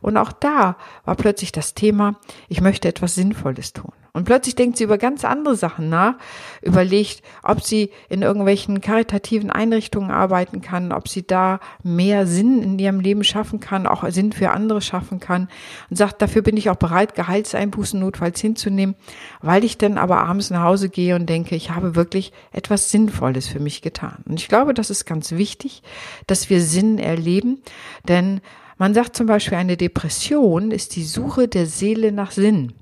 Und 0.00 0.16
auch 0.16 0.32
da 0.32 0.78
war 1.04 1.14
plötzlich 1.14 1.52
das 1.52 1.74
Thema, 1.74 2.18
ich 2.48 2.62
möchte 2.62 2.88
etwas 2.88 3.16
Sinnvolles 3.16 3.74
tun. 3.74 3.92
Und 4.18 4.24
plötzlich 4.24 4.56
denkt 4.56 4.76
sie 4.76 4.84
über 4.84 4.98
ganz 4.98 5.24
andere 5.24 5.54
Sachen 5.54 5.88
nach, 5.88 6.14
überlegt, 6.60 7.22
ob 7.44 7.62
sie 7.62 7.90
in 8.08 8.22
irgendwelchen 8.22 8.80
karitativen 8.80 9.50
Einrichtungen 9.52 10.10
arbeiten 10.10 10.60
kann, 10.60 10.90
ob 10.90 11.08
sie 11.08 11.24
da 11.24 11.60
mehr 11.84 12.26
Sinn 12.26 12.60
in 12.62 12.78
ihrem 12.80 12.98
Leben 12.98 13.22
schaffen 13.22 13.60
kann, 13.60 13.86
auch 13.86 14.04
Sinn 14.10 14.32
für 14.32 14.50
andere 14.50 14.80
schaffen 14.80 15.20
kann 15.20 15.48
und 15.88 15.96
sagt, 15.96 16.20
dafür 16.20 16.42
bin 16.42 16.56
ich 16.56 16.68
auch 16.68 16.76
bereit, 16.76 17.14
Gehaltseinbußen 17.14 18.00
notfalls 18.00 18.40
hinzunehmen, 18.40 18.96
weil 19.40 19.62
ich 19.62 19.78
dann 19.78 19.98
aber 19.98 20.18
abends 20.18 20.50
nach 20.50 20.64
Hause 20.64 20.88
gehe 20.88 21.14
und 21.14 21.26
denke, 21.26 21.54
ich 21.54 21.70
habe 21.70 21.94
wirklich 21.94 22.32
etwas 22.50 22.90
Sinnvolles 22.90 23.46
für 23.46 23.60
mich 23.60 23.82
getan. 23.82 24.24
Und 24.28 24.40
ich 24.40 24.48
glaube, 24.48 24.74
das 24.74 24.90
ist 24.90 25.04
ganz 25.04 25.30
wichtig, 25.30 25.84
dass 26.26 26.50
wir 26.50 26.60
Sinn 26.60 26.98
erleben, 26.98 27.62
denn 28.08 28.40
man 28.78 28.94
sagt 28.94 29.14
zum 29.14 29.26
Beispiel, 29.26 29.58
eine 29.58 29.76
Depression 29.76 30.72
ist 30.72 30.96
die 30.96 31.04
Suche 31.04 31.46
der 31.46 31.66
Seele 31.66 32.10
nach 32.10 32.32
Sinn. 32.32 32.72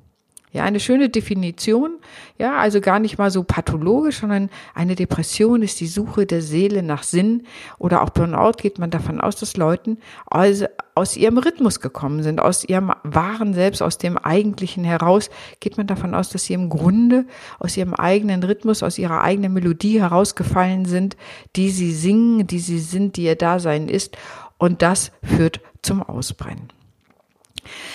Ja, 0.52 0.64
eine 0.64 0.80
schöne 0.80 1.08
Definition. 1.08 1.98
Ja, 2.38 2.56
also 2.56 2.80
gar 2.80 2.98
nicht 2.98 3.18
mal 3.18 3.30
so 3.30 3.42
pathologisch, 3.42 4.20
sondern 4.20 4.48
eine 4.74 4.94
Depression 4.94 5.60
ist 5.60 5.80
die 5.80 5.86
Suche 5.86 6.24
der 6.24 6.40
Seele 6.40 6.82
nach 6.82 7.02
Sinn. 7.02 7.42
Oder 7.78 8.02
auch 8.02 8.10
Burnout 8.10 8.52
geht 8.56 8.78
man 8.78 8.90
davon 8.90 9.20
aus, 9.20 9.36
dass 9.36 9.56
Leuten 9.56 9.98
also 10.26 10.66
aus 10.94 11.16
ihrem 11.16 11.36
Rhythmus 11.36 11.80
gekommen 11.80 12.22
sind, 12.22 12.40
aus 12.40 12.64
ihrem 12.64 12.92
wahren 13.02 13.52
Selbst, 13.52 13.82
aus 13.82 13.98
dem 13.98 14.16
Eigentlichen 14.16 14.82
heraus, 14.82 15.28
geht 15.60 15.76
man 15.76 15.86
davon 15.86 16.14
aus, 16.14 16.30
dass 16.30 16.44
sie 16.44 16.54
im 16.54 16.70
Grunde 16.70 17.26
aus 17.58 17.76
ihrem 17.76 17.92
eigenen 17.92 18.42
Rhythmus, 18.42 18.82
aus 18.82 18.98
ihrer 18.98 19.22
eigenen 19.22 19.52
Melodie 19.52 20.00
herausgefallen 20.00 20.86
sind, 20.86 21.16
die 21.54 21.70
sie 21.70 21.92
singen, 21.92 22.46
die 22.46 22.60
sie 22.60 22.78
sind, 22.78 23.16
die 23.16 23.24
ihr 23.24 23.36
Dasein 23.36 23.88
ist. 23.88 24.16
Und 24.56 24.80
das 24.80 25.12
führt 25.22 25.60
zum 25.82 26.02
Ausbrennen. 26.02 26.75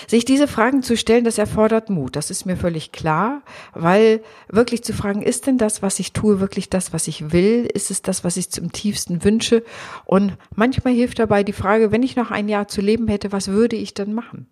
Sich 0.06 0.24
diese 0.24 0.48
Fragen 0.48 0.82
zu 0.82 0.96
stellen, 0.96 1.24
das 1.24 1.38
erfordert 1.38 1.90
Mut. 1.90 2.16
Das 2.16 2.30
ist 2.30 2.46
mir 2.46 2.56
völlig 2.56 2.92
klar, 2.92 3.42
weil 3.74 4.22
wirklich 4.48 4.84
zu 4.84 4.92
fragen, 4.92 5.22
ist 5.22 5.46
denn 5.46 5.58
das, 5.58 5.82
was 5.82 5.98
ich 5.98 6.12
tue, 6.12 6.40
wirklich 6.40 6.70
das, 6.70 6.92
was 6.92 7.08
ich 7.08 7.32
will? 7.32 7.68
Ist 7.72 7.90
es 7.90 8.02
das, 8.02 8.24
was 8.24 8.36
ich 8.36 8.50
zum 8.50 8.72
tiefsten 8.72 9.24
wünsche? 9.24 9.62
Und 10.04 10.36
manchmal 10.54 10.94
hilft 10.94 11.18
dabei 11.18 11.44
die 11.44 11.52
Frage, 11.52 11.92
wenn 11.92 12.02
ich 12.02 12.16
noch 12.16 12.30
ein 12.30 12.48
Jahr 12.48 12.68
zu 12.68 12.80
leben 12.80 13.08
hätte, 13.08 13.32
was 13.32 13.48
würde 13.48 13.76
ich 13.76 13.94
dann 13.94 14.12
machen? 14.12 14.46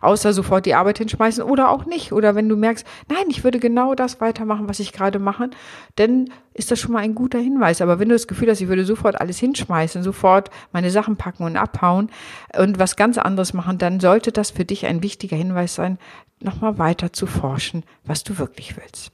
Außer 0.00 0.32
sofort 0.32 0.66
die 0.66 0.74
Arbeit 0.74 0.98
hinschmeißen 0.98 1.42
oder 1.42 1.70
auch 1.70 1.86
nicht. 1.86 2.12
Oder 2.12 2.34
wenn 2.34 2.48
du 2.48 2.56
merkst, 2.56 2.86
nein, 3.08 3.26
ich 3.28 3.44
würde 3.44 3.58
genau 3.58 3.94
das 3.94 4.20
weitermachen, 4.20 4.68
was 4.68 4.80
ich 4.80 4.92
gerade 4.92 5.18
mache, 5.18 5.50
dann 5.96 6.30
ist 6.54 6.70
das 6.70 6.80
schon 6.80 6.92
mal 6.92 7.00
ein 7.00 7.14
guter 7.14 7.38
Hinweis. 7.38 7.80
Aber 7.80 7.98
wenn 7.98 8.08
du 8.08 8.14
das 8.14 8.26
Gefühl 8.26 8.50
hast, 8.50 8.60
ich 8.60 8.68
würde 8.68 8.84
sofort 8.84 9.20
alles 9.20 9.38
hinschmeißen, 9.38 10.02
sofort 10.02 10.50
meine 10.72 10.90
Sachen 10.90 11.16
packen 11.16 11.44
und 11.44 11.56
abhauen 11.56 12.10
und 12.58 12.78
was 12.78 12.96
ganz 12.96 13.18
anderes 13.18 13.52
machen, 13.52 13.78
dann 13.78 14.00
sollte 14.00 14.32
das 14.32 14.50
für 14.50 14.64
dich 14.64 14.86
ein 14.86 15.02
wichtiger 15.02 15.36
Hinweis 15.36 15.74
sein, 15.74 15.98
nochmal 16.40 16.78
weiter 16.78 17.12
zu 17.12 17.26
forschen, 17.26 17.84
was 18.04 18.24
du 18.24 18.38
wirklich 18.38 18.76
willst. 18.76 19.12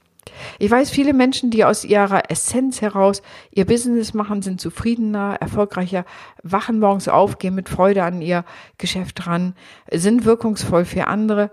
Ich 0.59 0.69
weiß, 0.69 0.89
viele 0.89 1.13
Menschen, 1.13 1.49
die 1.49 1.65
aus 1.65 1.83
ihrer 1.83 2.29
Essenz 2.29 2.81
heraus 2.81 3.21
ihr 3.51 3.65
Business 3.65 4.13
machen, 4.13 4.41
sind 4.41 4.59
zufriedener, 4.61 5.37
erfolgreicher, 5.39 6.05
wachen 6.41 6.79
morgens 6.79 7.07
auf, 7.07 7.37
gehen 7.37 7.55
mit 7.55 7.69
Freude 7.69 8.03
an 8.03 8.21
ihr 8.21 8.45
Geschäft 8.77 9.27
ran, 9.27 9.55
sind 9.91 10.25
wirkungsvoll 10.25 10.85
für 10.85 11.07
andere 11.07 11.51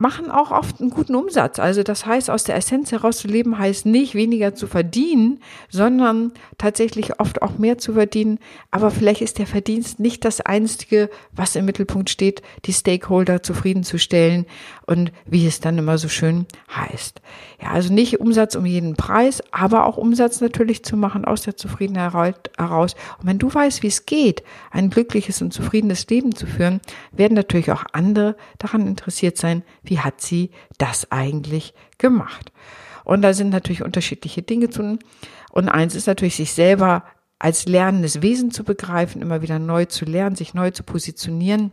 machen 0.00 0.30
auch 0.30 0.50
oft 0.50 0.80
einen 0.80 0.88
guten 0.88 1.14
Umsatz. 1.14 1.58
Also 1.58 1.82
das 1.82 2.06
heißt, 2.06 2.30
aus 2.30 2.44
der 2.44 2.56
Essenz 2.56 2.90
heraus 2.90 3.18
zu 3.18 3.28
leben 3.28 3.58
heißt 3.58 3.84
nicht 3.84 4.14
weniger 4.14 4.54
zu 4.54 4.66
verdienen, 4.66 5.40
sondern 5.68 6.32
tatsächlich 6.56 7.20
oft 7.20 7.42
auch 7.42 7.58
mehr 7.58 7.76
zu 7.76 7.92
verdienen. 7.92 8.38
Aber 8.70 8.90
vielleicht 8.90 9.20
ist 9.20 9.38
der 9.38 9.46
Verdienst 9.46 10.00
nicht 10.00 10.24
das 10.24 10.40
Einzige, 10.40 11.10
was 11.32 11.54
im 11.54 11.66
Mittelpunkt 11.66 12.08
steht, 12.08 12.40
die 12.64 12.72
Stakeholder 12.72 13.42
zufriedenzustellen 13.42 14.46
und 14.86 15.12
wie 15.26 15.46
es 15.46 15.60
dann 15.60 15.76
immer 15.76 15.98
so 15.98 16.08
schön 16.08 16.46
heißt. 16.74 17.20
Ja, 17.60 17.72
also 17.72 17.92
nicht 17.92 18.20
Umsatz 18.20 18.54
um 18.54 18.64
jeden 18.64 18.96
Preis, 18.96 19.42
aber 19.50 19.84
auch 19.84 19.98
Umsatz 19.98 20.40
natürlich 20.40 20.82
zu 20.82 20.96
machen 20.96 21.26
aus 21.26 21.42
der 21.42 21.58
Zufriedenheit 21.58 22.50
heraus. 22.56 22.94
Und 23.18 23.26
wenn 23.26 23.38
du 23.38 23.52
weißt, 23.52 23.82
wie 23.82 23.88
es 23.88 24.06
geht, 24.06 24.42
ein 24.70 24.88
glückliches 24.88 25.42
und 25.42 25.52
zufriedenes 25.52 26.08
Leben 26.08 26.34
zu 26.34 26.46
führen, 26.46 26.80
werden 27.12 27.34
natürlich 27.34 27.70
auch 27.70 27.84
andere 27.92 28.34
daran 28.56 28.86
interessiert 28.86 29.36
sein, 29.36 29.62
wie 29.90 29.98
hat 29.98 30.20
sie 30.20 30.50
das 30.78 31.10
eigentlich 31.10 31.74
gemacht? 31.98 32.52
Und 33.04 33.22
da 33.22 33.34
sind 33.34 33.50
natürlich 33.50 33.82
unterschiedliche 33.82 34.40
Dinge 34.40 34.70
zu 34.70 34.82
tun. 34.82 34.98
Und 35.50 35.68
eins 35.68 35.96
ist 35.96 36.06
natürlich, 36.06 36.36
sich 36.36 36.52
selber 36.52 37.04
als 37.40 37.66
lernendes 37.66 38.22
Wesen 38.22 38.52
zu 38.52 38.62
begreifen, 38.62 39.20
immer 39.20 39.42
wieder 39.42 39.58
neu 39.58 39.86
zu 39.86 40.04
lernen, 40.04 40.36
sich 40.36 40.54
neu 40.54 40.70
zu 40.70 40.84
positionieren 40.84 41.72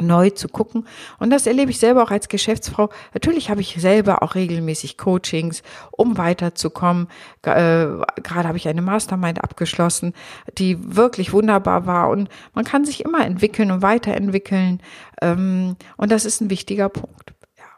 neu 0.00 0.30
zu 0.30 0.48
gucken. 0.48 0.86
Und 1.18 1.30
das 1.30 1.46
erlebe 1.46 1.70
ich 1.70 1.78
selber 1.78 2.02
auch 2.02 2.10
als 2.10 2.28
Geschäftsfrau. 2.28 2.88
Natürlich 3.12 3.50
habe 3.50 3.60
ich 3.60 3.76
selber 3.78 4.22
auch 4.22 4.34
regelmäßig 4.34 4.98
Coachings, 4.98 5.62
um 5.92 6.18
weiterzukommen. 6.18 7.08
Äh, 7.42 7.86
gerade 8.22 8.48
habe 8.48 8.56
ich 8.56 8.66
eine 8.66 8.82
Mastermind 8.82 9.44
abgeschlossen, 9.44 10.14
die 10.58 10.96
wirklich 10.96 11.32
wunderbar 11.32 11.86
war. 11.86 12.08
Und 12.08 12.28
man 12.54 12.64
kann 12.64 12.84
sich 12.84 13.04
immer 13.04 13.24
entwickeln 13.24 13.70
und 13.70 13.82
weiterentwickeln. 13.82 14.80
Ähm, 15.20 15.76
und 15.96 16.10
das 16.10 16.24
ist 16.24 16.40
ein 16.40 16.50
wichtiger 16.50 16.88
Punkt 16.88 17.33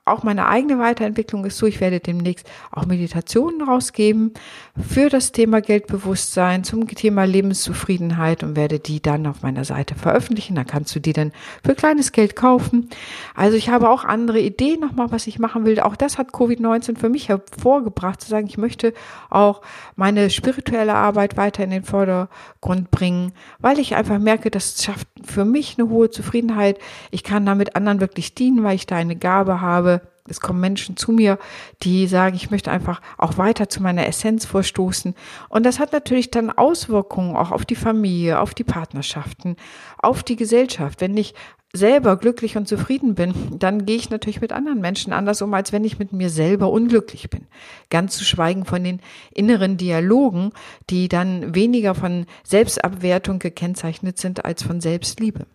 auch 0.07 0.23
meine 0.23 0.47
eigene 0.47 0.79
Weiterentwicklung 0.79 1.45
ist 1.45 1.59
so, 1.59 1.67
ich 1.67 1.81
werde 1.81 1.99
demnächst 1.99 2.49
auch 2.71 2.87
Meditationen 2.87 3.61
rausgeben 3.61 4.35
für 4.81 5.09
das 5.09 5.33
Thema 5.33 5.61
Geldbewusstsein, 5.61 6.63
zum 6.63 6.87
Thema 6.87 7.25
Lebenszufriedenheit 7.25 8.45
und 8.45 8.55
werde 8.55 8.79
die 8.79 9.03
dann 9.03 9.27
auf 9.27 9.43
meiner 9.43 9.65
Seite 9.65 9.97
veröffentlichen. 9.97 10.55
Da 10.55 10.63
kannst 10.63 10.95
du 10.95 11.01
die 11.01 11.13
dann 11.13 11.33
für 11.65 11.75
kleines 11.75 12.13
Geld 12.13 12.37
kaufen. 12.37 12.89
Also 13.35 13.57
ich 13.57 13.69
habe 13.69 13.91
auch 13.91 14.05
andere 14.05 14.39
Ideen 14.39 14.79
nochmal, 14.79 15.11
was 15.11 15.27
ich 15.27 15.41
machen 15.41 15.65
will. 15.65 15.81
Auch 15.81 15.97
das 15.97 16.19
hat 16.19 16.31
Covid-19 16.31 16.97
für 16.97 17.09
mich 17.09 17.29
hervorgebracht, 17.29 18.21
zu 18.21 18.31
sagen, 18.31 18.47
ich 18.47 18.59
möchte 18.59 18.95
auch 19.29 19.61
meine 19.97 20.31
spirituelle 20.31 20.95
Arbeit 20.95 21.37
weiter 21.37 21.65
in 21.65 21.71
den 21.71 21.83
Vordergrund 21.83 22.93
bringen, 22.93 23.33
weil 23.59 23.81
ich 23.81 23.97
einfach 23.97 24.21
merke, 24.21 24.53
das 24.53 24.85
schafft 24.85 25.09
für 25.25 25.45
mich 25.45 25.77
eine 25.79 25.89
hohe 25.89 26.11
Zufriedenheit. 26.11 26.79
Ich 27.11 27.25
kann 27.25 27.45
damit 27.45 27.75
anderen 27.75 28.01
wirklich 28.01 28.37
dienen, 28.37 28.63
weil 28.63 28.77
ich 28.77 28.87
da 28.87 28.95
eine 28.95 29.17
Gabe 29.17 29.61
habe 29.61 29.96
es 30.29 30.41
kommen 30.41 30.61
Menschen 30.61 30.97
zu 30.97 31.13
mir, 31.13 31.39
die 31.83 32.07
sagen, 32.07 32.37
ich 32.37 32.51
möchte 32.51 32.71
einfach 32.71 33.01
auch 33.19 33.39
weiter 33.39 33.69
zu 33.69 33.83
meiner 33.83 34.07
Essenz 34.07 34.47
vorstoßen. 34.47 35.15
Und 35.49 35.67
das 35.67 35.79
hat 35.79 35.93
natürlich 35.93 36.31
dann 36.31 36.51
Auswirkungen 36.51 37.37
auch 37.37 37.53
auf 37.53 37.65
die 37.65 37.77
Familie, 37.77 38.41
auf 38.41 38.55
die 38.55 38.65
Partnerschaften, 38.65 39.57
auf 39.99 40.23
die 40.23 40.37
Gesellschaft. 40.37 41.01
Wenn 41.01 41.17
ich 41.17 41.35
selber 41.73 42.17
glücklich 42.17 42.57
und 42.57 42.67
zufrieden 42.67 43.15
bin, 43.15 43.35
dann 43.59 43.87
gehe 43.87 43.97
ich 43.97 44.11
natürlich 44.11 44.41
mit 44.41 44.53
anderen 44.53 44.81
Menschen 44.81 45.13
anders 45.13 45.43
um, 45.43 45.53
als 45.55 45.73
wenn 45.73 45.85
ich 45.85 45.99
mit 45.99 46.13
mir 46.13 46.31
selber 46.31 46.71
unglücklich 46.71 47.31
bin. 47.31 47.47
Ganz 47.91 48.17
zu 48.17 48.25
schweigen 48.25 48.65
von 48.65 48.83
den 48.83 49.01
inneren 49.33 49.77
Dialogen, 49.77 50.53
die 50.91 51.09
dann 51.09 51.55
weniger 51.55 51.95
von 51.95 52.27
Selbstabwertung 52.45 53.39
gekennzeichnet 53.39 54.19
sind 54.19 54.45
als 54.45 54.63
von 54.63 54.81
Selbstliebe. 54.81 55.47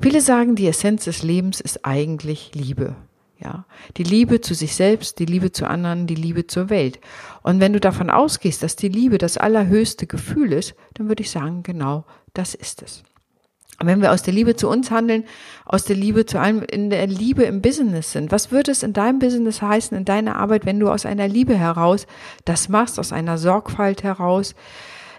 Viele 0.00 0.20
sagen, 0.20 0.54
die 0.54 0.66
Essenz 0.66 1.04
des 1.04 1.22
Lebens 1.22 1.60
ist 1.60 1.84
eigentlich 1.84 2.52
Liebe. 2.54 2.96
Ja, 3.40 3.66
die 3.96 4.02
Liebe 4.02 4.40
zu 4.40 4.52
sich 4.52 4.74
selbst, 4.74 5.20
die 5.20 5.24
Liebe 5.24 5.52
zu 5.52 5.68
anderen, 5.68 6.08
die 6.08 6.16
Liebe 6.16 6.48
zur 6.48 6.70
Welt. 6.70 6.98
Und 7.42 7.60
wenn 7.60 7.72
du 7.72 7.78
davon 7.78 8.10
ausgehst, 8.10 8.64
dass 8.64 8.74
die 8.74 8.88
Liebe 8.88 9.16
das 9.16 9.36
allerhöchste 9.36 10.08
Gefühl 10.08 10.52
ist, 10.52 10.74
dann 10.94 11.08
würde 11.08 11.22
ich 11.22 11.30
sagen, 11.30 11.62
genau 11.62 12.04
das 12.34 12.56
ist 12.56 12.82
es. 12.82 13.04
Und 13.80 13.86
wenn 13.86 14.02
wir 14.02 14.10
aus 14.10 14.22
der 14.22 14.34
Liebe 14.34 14.56
zu 14.56 14.68
uns 14.68 14.90
handeln, 14.90 15.24
aus 15.64 15.84
der 15.84 15.94
Liebe 15.94 16.26
zu 16.26 16.40
allem, 16.40 16.62
in 16.62 16.90
der 16.90 17.06
Liebe 17.06 17.44
im 17.44 17.62
Business 17.62 18.10
sind, 18.10 18.32
was 18.32 18.50
würde 18.50 18.72
es 18.72 18.82
in 18.82 18.92
deinem 18.92 19.20
Business 19.20 19.62
heißen, 19.62 19.96
in 19.96 20.04
deiner 20.04 20.34
Arbeit, 20.34 20.66
wenn 20.66 20.80
du 20.80 20.90
aus 20.90 21.06
einer 21.06 21.28
Liebe 21.28 21.56
heraus 21.56 22.08
das 22.44 22.68
machst, 22.68 22.98
aus 22.98 23.12
einer 23.12 23.38
Sorgfalt 23.38 24.02
heraus, 24.02 24.56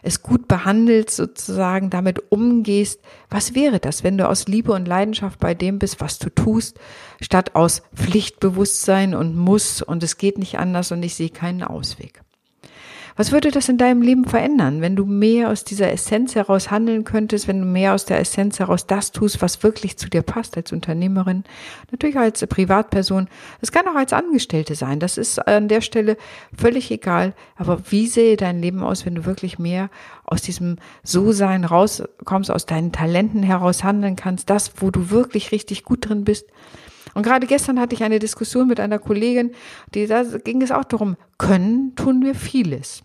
es 0.02 0.24
gut 0.24 0.48
behandelst, 0.48 1.16
sozusagen 1.16 1.90
damit 1.90 2.32
umgehst. 2.32 3.02
Was 3.30 3.56
wäre 3.56 3.80
das, 3.80 4.04
wenn 4.04 4.18
du 4.18 4.28
aus 4.28 4.48
Liebe 4.48 4.72
und 4.72 4.88
Leidenschaft 4.88 5.40
bei 5.40 5.54
dem 5.54 5.80
bist, 5.80 6.02
was 6.02 6.20
du 6.20 6.30
tust, 6.30 6.80
statt 7.22 7.56
aus 7.56 7.84
Pflichtbewusstsein 7.96 9.16
und 9.16 9.36
muss 9.36 9.82
und 9.82 10.04
es 10.04 10.18
geht 10.18 10.38
nicht 10.38 10.58
anders 10.58 10.92
und 10.92 11.04
ich 11.04 11.16
sehe 11.16 11.30
keinen 11.30 11.64
Ausweg? 11.64 12.22
Was 13.20 13.34
würde 13.34 13.52
das 13.52 13.68
in 13.68 13.78
deinem 13.78 14.02
Leben 14.02 14.24
verändern, 14.24 14.80
wenn 14.80 14.96
du 14.96 15.06
mehr 15.06 15.50
aus 15.50 15.66
dieser 15.66 15.92
Essenz 15.92 16.36
heraus 16.36 16.72
handeln 16.72 17.04
könntest, 17.04 17.50
wenn 17.50 17.60
du 17.60 17.66
mehr 17.66 17.94
aus 17.94 18.06
der 18.06 18.18
Essenz 18.18 18.60
heraus 18.60 18.88
das 18.88 19.12
tust, 19.12 19.42
was 19.42 19.62
wirklich 19.62 19.98
zu 19.98 20.10
dir 20.10 20.22
passt 20.22 20.56
als 20.56 20.72
Unternehmerin, 20.72 21.44
natürlich 21.92 22.18
als 22.18 22.48
Privatperson, 22.48 23.28
es 23.60 23.74
kann 23.74 23.90
auch 23.90 23.96
als 23.96 24.14
Angestellte 24.14 24.74
sein, 24.74 25.02
das 25.02 25.18
ist 25.18 25.38
an 25.38 25.68
der 25.68 25.82
Stelle 25.82 26.16
völlig 26.58 26.92
egal, 26.92 27.34
aber 27.58 27.82
wie 27.90 28.08
sehe 28.08 28.38
dein 28.38 28.62
Leben 28.62 28.84
aus, 28.84 29.06
wenn 29.06 29.16
du 29.16 29.26
wirklich 29.26 29.60
mehr 29.60 29.90
aus 30.24 30.42
diesem 30.42 30.78
So-Sein 31.04 31.66
rauskommst, 31.66 32.50
aus 32.50 32.68
deinen 32.68 32.94
Talenten 32.94 33.44
heraus 33.44 33.84
handeln 33.84 34.16
kannst, 34.16 34.50
das, 34.50 34.72
wo 34.78 34.92
du 34.92 35.10
wirklich 35.10 35.52
richtig 35.52 35.84
gut 35.84 36.08
drin 36.08 36.24
bist, 36.24 36.46
und 37.16 37.24
gerade 37.24 37.48
gestern 37.48 37.82
hatte 37.82 37.96
ich 37.96 38.04
eine 38.04 38.20
Diskussion 38.20 38.68
mit 38.68 38.80
einer 38.80 39.00
Kollegin, 39.00 39.52
die 39.94 40.08
da 40.08 40.24
ging 40.24 40.62
es 40.62 40.72
auch 40.72 40.86
darum, 40.86 41.18
können 41.38 41.96
tun 41.96 42.24
wir 42.24 42.34
vieles. 42.34 43.04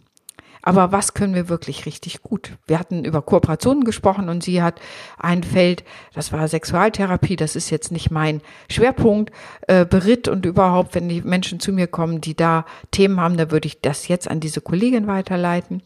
Aber 0.66 0.92
was 0.92 1.12
können 1.12 1.34
wir 1.34 1.50
wirklich 1.50 1.84
richtig 1.84 2.22
gut? 2.22 2.52
Wir 2.66 2.78
hatten 2.78 3.04
über 3.04 3.20
Kooperationen 3.20 3.84
gesprochen 3.84 4.30
und 4.30 4.42
sie 4.42 4.62
hat 4.62 4.80
ein 5.18 5.42
Feld, 5.42 5.84
das 6.14 6.32
war 6.32 6.48
Sexualtherapie, 6.48 7.36
das 7.36 7.54
ist 7.54 7.68
jetzt 7.68 7.92
nicht 7.92 8.10
mein 8.10 8.40
Schwerpunkt, 8.70 9.30
äh, 9.68 9.84
beritt 9.84 10.26
und 10.26 10.46
überhaupt, 10.46 10.94
wenn 10.94 11.06
die 11.06 11.20
Menschen 11.20 11.60
zu 11.60 11.70
mir 11.70 11.86
kommen, 11.86 12.22
die 12.22 12.34
da 12.34 12.64
Themen 12.92 13.20
haben, 13.20 13.36
da 13.36 13.50
würde 13.50 13.66
ich 13.66 13.82
das 13.82 14.08
jetzt 14.08 14.26
an 14.26 14.40
diese 14.40 14.62
Kollegin 14.62 15.06
weiterleiten. 15.06 15.82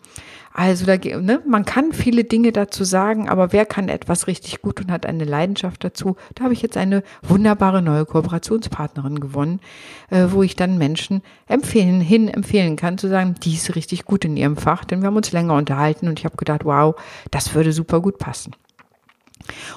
Also 0.59 0.87
da, 0.87 0.97
ne, 0.97 1.41
man 1.47 1.65
kann 1.65 1.93
viele 1.93 2.25
Dinge 2.25 2.50
dazu 2.50 2.83
sagen, 2.83 3.29
aber 3.29 3.53
wer 3.53 3.65
kann 3.65 3.88
etwas 3.88 4.27
richtig 4.27 4.61
gut 4.61 4.81
und 4.81 4.91
hat 4.91 5.07
eine 5.07 5.23
Leidenschaft 5.23 5.85
dazu? 5.85 6.17
Da 6.35 6.43
habe 6.43 6.53
ich 6.53 6.62
jetzt 6.62 6.77
eine 6.77 7.05
wunderbare 7.23 7.81
neue 7.81 8.05
Kooperationspartnerin 8.05 9.21
gewonnen, 9.21 9.61
äh, 10.11 10.27
wo 10.31 10.43
ich 10.43 10.57
dann 10.57 10.77
Menschen 10.77 11.23
empfehlen, 11.47 12.00
hin 12.00 12.27
empfehlen 12.27 12.75
kann, 12.75 12.99
zu 12.99 13.07
sagen, 13.07 13.37
die 13.41 13.55
ist 13.55 13.77
richtig 13.77 14.05
gut 14.05 14.25
in 14.25 14.37
ihrem 14.37 14.57
Fach, 14.57 14.85
denn 14.85 15.00
wir 15.00 15.07
haben 15.07 15.17
uns 15.17 15.31
länger 15.31 15.55
unterhalten 15.55 16.09
und 16.09 16.19
ich 16.19 16.25
habe 16.25 16.37
gedacht, 16.37 16.65
wow, 16.65 16.97
das 17.31 17.55
würde 17.55 17.73
super 17.73 18.00
gut 18.00 18.19
passen. 18.19 18.53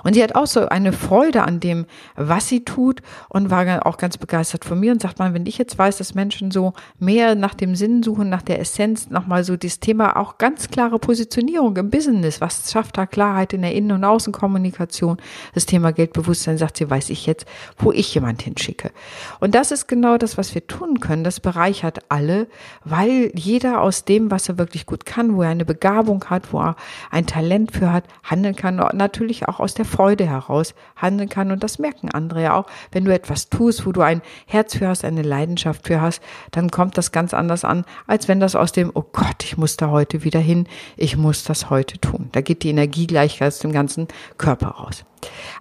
Und 0.03 0.13
sie 0.13 0.23
hat 0.23 0.35
auch 0.35 0.47
so 0.47 0.67
eine 0.67 0.93
Freude 0.93 1.43
an 1.43 1.59
dem, 1.59 1.85
was 2.15 2.47
sie 2.47 2.63
tut 2.63 3.01
und 3.29 3.49
war 3.49 3.85
auch 3.85 3.97
ganz 3.97 4.17
begeistert 4.17 4.65
von 4.65 4.79
mir 4.79 4.91
und 4.91 5.01
sagt 5.01 5.19
man, 5.19 5.33
wenn 5.33 5.45
ich 5.45 5.57
jetzt 5.57 5.77
weiß, 5.77 5.97
dass 5.97 6.15
Menschen 6.15 6.51
so 6.51 6.73
mehr 6.99 7.35
nach 7.35 7.53
dem 7.53 7.75
Sinn 7.75 8.03
suchen, 8.03 8.29
nach 8.29 8.41
der 8.41 8.59
Essenz, 8.59 9.09
nochmal 9.09 9.43
so 9.43 9.55
das 9.55 9.79
Thema 9.79 10.17
auch 10.17 10.37
ganz 10.37 10.69
klare 10.69 10.99
Positionierung 10.99 11.77
im 11.77 11.89
Business, 11.89 12.41
was 12.41 12.71
schafft 12.71 12.97
da 12.97 13.05
Klarheit 13.05 13.53
in 13.53 13.61
der 13.61 13.73
Innen- 13.73 13.91
und 13.91 14.03
Außenkommunikation, 14.03 15.17
das 15.53 15.65
Thema 15.65 15.91
Geldbewusstsein, 15.93 16.57
sagt 16.57 16.77
sie, 16.77 16.89
weiß 16.89 17.09
ich 17.09 17.25
jetzt, 17.25 17.45
wo 17.77 17.91
ich 17.91 18.13
jemand 18.13 18.41
hinschicke. 18.41 18.91
Und 19.39 19.55
das 19.55 19.71
ist 19.71 19.87
genau 19.87 20.17
das, 20.17 20.37
was 20.37 20.53
wir 20.55 20.65
tun 20.67 20.99
können. 20.99 21.23
Das 21.23 21.39
bereichert 21.39 21.99
alle, 22.09 22.47
weil 22.83 23.31
jeder 23.35 23.81
aus 23.81 24.05
dem, 24.05 24.31
was 24.31 24.49
er 24.49 24.57
wirklich 24.57 24.85
gut 24.85 25.05
kann, 25.05 25.35
wo 25.35 25.43
er 25.43 25.49
eine 25.49 25.65
Begabung 25.65 26.25
hat, 26.25 26.51
wo 26.53 26.59
er 26.59 26.75
ein 27.09 27.25
Talent 27.25 27.71
für 27.71 27.91
hat, 27.91 28.03
handeln 28.23 28.55
kann 28.55 28.75
natürlich 28.93 29.47
auch 29.47 29.59
aus 29.61 29.73
der 29.73 29.85
Freude 29.85 30.27
heraus 30.27 30.73
handeln 30.95 31.29
kann. 31.29 31.51
Und 31.51 31.63
das 31.63 31.79
merken 31.79 32.09
andere 32.09 32.43
ja 32.43 32.55
auch. 32.55 32.67
Wenn 32.91 33.05
du 33.05 33.13
etwas 33.13 33.49
tust, 33.49 33.85
wo 33.85 33.91
du 33.91 34.01
ein 34.01 34.21
Herz 34.45 34.75
für 34.75 34.87
hast, 34.87 35.05
eine 35.05 35.21
Leidenschaft 35.21 35.87
für 35.87 36.01
hast, 36.01 36.21
dann 36.51 36.71
kommt 36.71 36.97
das 36.97 37.11
ganz 37.11 37.33
anders 37.33 37.63
an, 37.63 37.85
als 38.07 38.27
wenn 38.27 38.39
das 38.39 38.55
aus 38.55 38.71
dem, 38.71 38.91
oh 38.93 39.05
Gott, 39.11 39.43
ich 39.43 39.57
muss 39.57 39.77
da 39.77 39.89
heute 39.89 40.23
wieder 40.23 40.39
hin, 40.39 40.67
ich 40.97 41.17
muss 41.17 41.43
das 41.43 41.69
heute 41.69 41.99
tun. 41.99 42.29
Da 42.31 42.41
geht 42.41 42.63
die 42.63 42.69
Energie 42.69 43.07
gleich 43.07 43.41
aus 43.43 43.59
dem 43.59 43.71
ganzen 43.71 44.07
Körper 44.37 44.67
raus. 44.67 45.05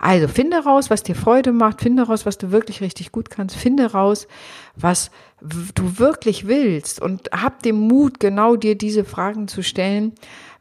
Also 0.00 0.28
finde 0.28 0.64
raus, 0.64 0.90
was 0.90 1.02
dir 1.02 1.14
Freude 1.14 1.52
macht, 1.52 1.82
finde 1.82 2.04
raus, 2.04 2.24
was 2.24 2.38
du 2.38 2.50
wirklich 2.50 2.80
richtig 2.80 3.12
gut 3.12 3.30
kannst, 3.30 3.56
finde 3.56 3.92
raus, 3.92 4.26
was 4.76 5.10
du 5.40 5.98
wirklich 5.98 6.46
willst 6.46 7.00
und 7.00 7.30
hab 7.32 7.62
den 7.62 7.76
Mut, 7.76 8.20
genau 8.20 8.56
dir 8.56 8.76
diese 8.76 9.04
Fragen 9.04 9.48
zu 9.48 9.62
stellen 9.62 10.12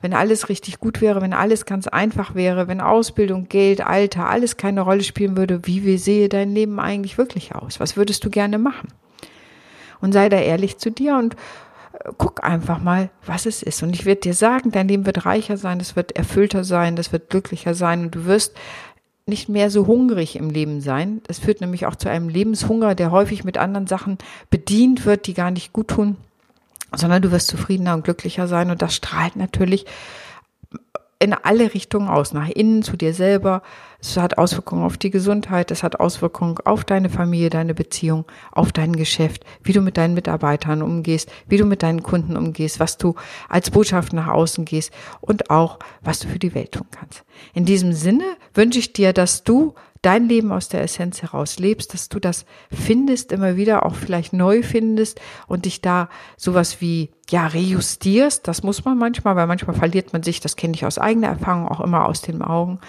wenn 0.01 0.13
alles 0.13 0.49
richtig 0.49 0.79
gut 0.79 1.01
wäre, 1.01 1.21
wenn 1.21 1.33
alles 1.33 1.65
ganz 1.65 1.87
einfach 1.87 2.33
wäre, 2.33 2.67
wenn 2.67 2.79
Ausbildung, 2.79 3.49
Geld, 3.49 3.81
Alter, 3.81 4.29
alles 4.29 4.55
keine 4.57 4.81
Rolle 4.81 5.03
spielen 5.03 5.35
würde, 5.35 5.65
wie 5.65 5.83
wie 5.83 5.97
sehe 5.97 6.29
dein 6.29 6.53
Leben 6.53 6.79
eigentlich 6.79 7.17
wirklich 7.17 7.53
aus? 7.55 7.79
Was 7.79 7.97
würdest 7.97 8.23
du 8.23 8.29
gerne 8.29 8.57
machen? 8.57 8.87
Und 9.99 10.13
sei 10.13 10.29
da 10.29 10.37
ehrlich 10.37 10.77
zu 10.77 10.89
dir 10.89 11.17
und 11.17 11.33
äh, 11.33 12.11
guck 12.17 12.45
einfach 12.45 12.79
mal, 12.79 13.09
was 13.25 13.45
es 13.45 13.61
ist. 13.61 13.83
Und 13.83 13.93
ich 13.93 14.05
werde 14.05 14.21
dir 14.21 14.33
sagen, 14.33 14.71
dein 14.71 14.87
Leben 14.87 15.05
wird 15.05 15.25
reicher 15.25 15.57
sein, 15.57 15.81
es 15.81 15.97
wird 15.97 16.13
erfüllter 16.13 16.63
sein, 16.63 16.97
es 16.97 17.11
wird 17.11 17.29
glücklicher 17.29 17.73
sein 17.73 18.03
und 18.03 18.15
du 18.15 18.25
wirst 18.25 18.55
nicht 19.29 19.49
mehr 19.49 19.69
so 19.69 19.87
hungrig 19.87 20.35
im 20.35 20.49
Leben 20.49 20.81
sein. 20.81 21.21
Das 21.27 21.39
führt 21.39 21.61
nämlich 21.61 21.85
auch 21.85 21.95
zu 21.95 22.09
einem 22.09 22.27
Lebenshunger, 22.27 22.95
der 22.95 23.11
häufig 23.11 23.43
mit 23.43 23.57
anderen 23.57 23.87
Sachen 23.87 24.17
bedient 24.49 25.05
wird, 25.05 25.27
die 25.27 25.33
gar 25.33 25.51
nicht 25.51 25.71
gut 25.71 25.87
tun 25.87 26.17
sondern 26.95 27.21
du 27.21 27.31
wirst 27.31 27.47
zufriedener 27.47 27.93
und 27.93 28.03
glücklicher 28.03 28.47
sein 28.47 28.71
und 28.71 28.81
das 28.81 28.95
strahlt 28.95 29.35
natürlich 29.35 29.85
in 31.19 31.33
alle 31.33 31.73
Richtungen 31.73 32.07
aus, 32.07 32.33
nach 32.33 32.49
innen 32.49 32.81
zu 32.81 32.95
dir 32.95 33.13
selber. 33.13 33.61
Es 34.01 34.15
hat 34.15 34.37
Auswirkungen 34.37 34.83
auf 34.83 34.97
die 34.97 35.09
Gesundheit, 35.09 35.71
es 35.71 35.83
hat 35.83 35.99
Auswirkungen 35.99 36.55
auf 36.63 36.85
deine 36.85 37.09
Familie, 37.09 37.49
deine 37.49 37.73
Beziehung, 37.73 38.25
auf 38.51 38.71
dein 38.71 38.95
Geschäft, 38.95 39.43
wie 39.61 39.73
du 39.73 39.81
mit 39.81 39.97
deinen 39.97 40.13
Mitarbeitern 40.13 40.81
umgehst, 40.81 41.29
wie 41.47 41.57
du 41.57 41.65
mit 41.65 41.83
deinen 41.83 42.01
Kunden 42.01 42.37
umgehst, 42.37 42.79
was 42.79 42.97
du 42.97 43.15
als 43.49 43.71
Botschaft 43.71 44.13
nach 44.13 44.27
außen 44.27 44.63
gehst 44.63 44.93
und 45.19 45.49
auch, 45.49 45.79
was 46.01 46.19
du 46.19 46.29
für 46.29 46.39
die 46.39 46.55
Welt 46.55 46.71
tun 46.71 46.87
kannst. 46.91 47.25
In 47.53 47.65
diesem 47.65 47.91
Sinne 47.91 48.23
wünsche 48.53 48.79
ich 48.79 48.93
dir, 48.93 49.11
dass 49.11 49.43
du 49.43 49.73
dein 50.01 50.29
Leben 50.29 50.51
aus 50.51 50.69
der 50.69 50.81
Essenz 50.81 51.21
heraus 51.21 51.59
lebst, 51.59 51.93
dass 51.93 52.07
du 52.09 52.19
das 52.19 52.45
findest, 52.71 53.31
immer 53.31 53.57
wieder 53.57 53.85
auch 53.85 53.95
vielleicht 53.95 54.31
neu 54.33 54.63
findest 54.63 55.19
und 55.47 55.65
dich 55.65 55.81
da 55.81 56.09
sowas 56.37 56.79
wie, 56.79 57.09
ja, 57.29 57.47
rejustierst. 57.47 58.47
Das 58.47 58.63
muss 58.63 58.85
man 58.85 58.97
manchmal, 58.97 59.35
weil 59.35 59.47
manchmal 59.47 59.75
verliert 59.75 60.13
man 60.13 60.23
sich, 60.23 60.39
das 60.39 60.55
kenne 60.55 60.73
ich 60.73 60.85
aus 60.85 60.97
eigener 60.97 61.27
Erfahrung 61.27 61.67
auch 61.67 61.81
immer 61.81 62.05
aus 62.05 62.21
den 62.21 62.41
Augen. 62.41 62.79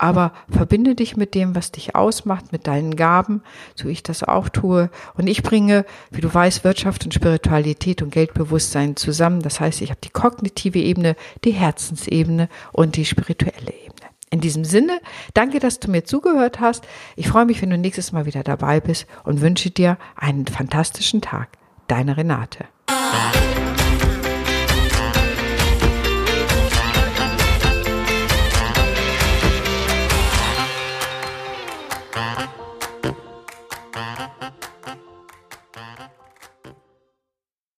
Aber 0.00 0.32
verbinde 0.48 0.94
dich 0.94 1.18
mit 1.18 1.34
dem, 1.34 1.54
was 1.54 1.72
dich 1.72 1.94
ausmacht, 1.94 2.52
mit 2.52 2.66
deinen 2.66 2.96
Gaben, 2.96 3.42
so 3.74 3.86
ich 3.86 4.02
das 4.02 4.24
auch 4.24 4.48
tue. 4.48 4.88
Und 5.12 5.26
ich 5.26 5.42
bringe, 5.42 5.84
wie 6.10 6.22
du 6.22 6.32
weißt, 6.32 6.64
Wirtschaft 6.64 7.04
und 7.04 7.12
Spiritualität 7.12 8.00
und 8.00 8.10
Geldbewusstsein 8.10 8.96
zusammen. 8.96 9.42
Das 9.42 9.60
heißt, 9.60 9.82
ich 9.82 9.90
habe 9.90 10.00
die 10.02 10.08
kognitive 10.08 10.78
Ebene, 10.78 11.16
die 11.44 11.50
Herzensebene 11.50 12.48
und 12.72 12.96
die 12.96 13.04
spirituelle 13.04 13.74
Ebene. 13.74 14.08
In 14.30 14.40
diesem 14.40 14.64
Sinne, 14.64 15.02
danke, 15.34 15.58
dass 15.58 15.80
du 15.80 15.90
mir 15.90 16.04
zugehört 16.04 16.60
hast. 16.60 16.88
Ich 17.14 17.28
freue 17.28 17.44
mich, 17.44 17.60
wenn 17.60 17.68
du 17.68 17.76
nächstes 17.76 18.10
Mal 18.10 18.24
wieder 18.24 18.42
dabei 18.42 18.80
bist 18.80 19.06
und 19.24 19.42
wünsche 19.42 19.70
dir 19.70 19.98
einen 20.16 20.46
fantastischen 20.46 21.20
Tag. 21.20 21.50
Deine 21.88 22.16
Renate. 22.16 22.64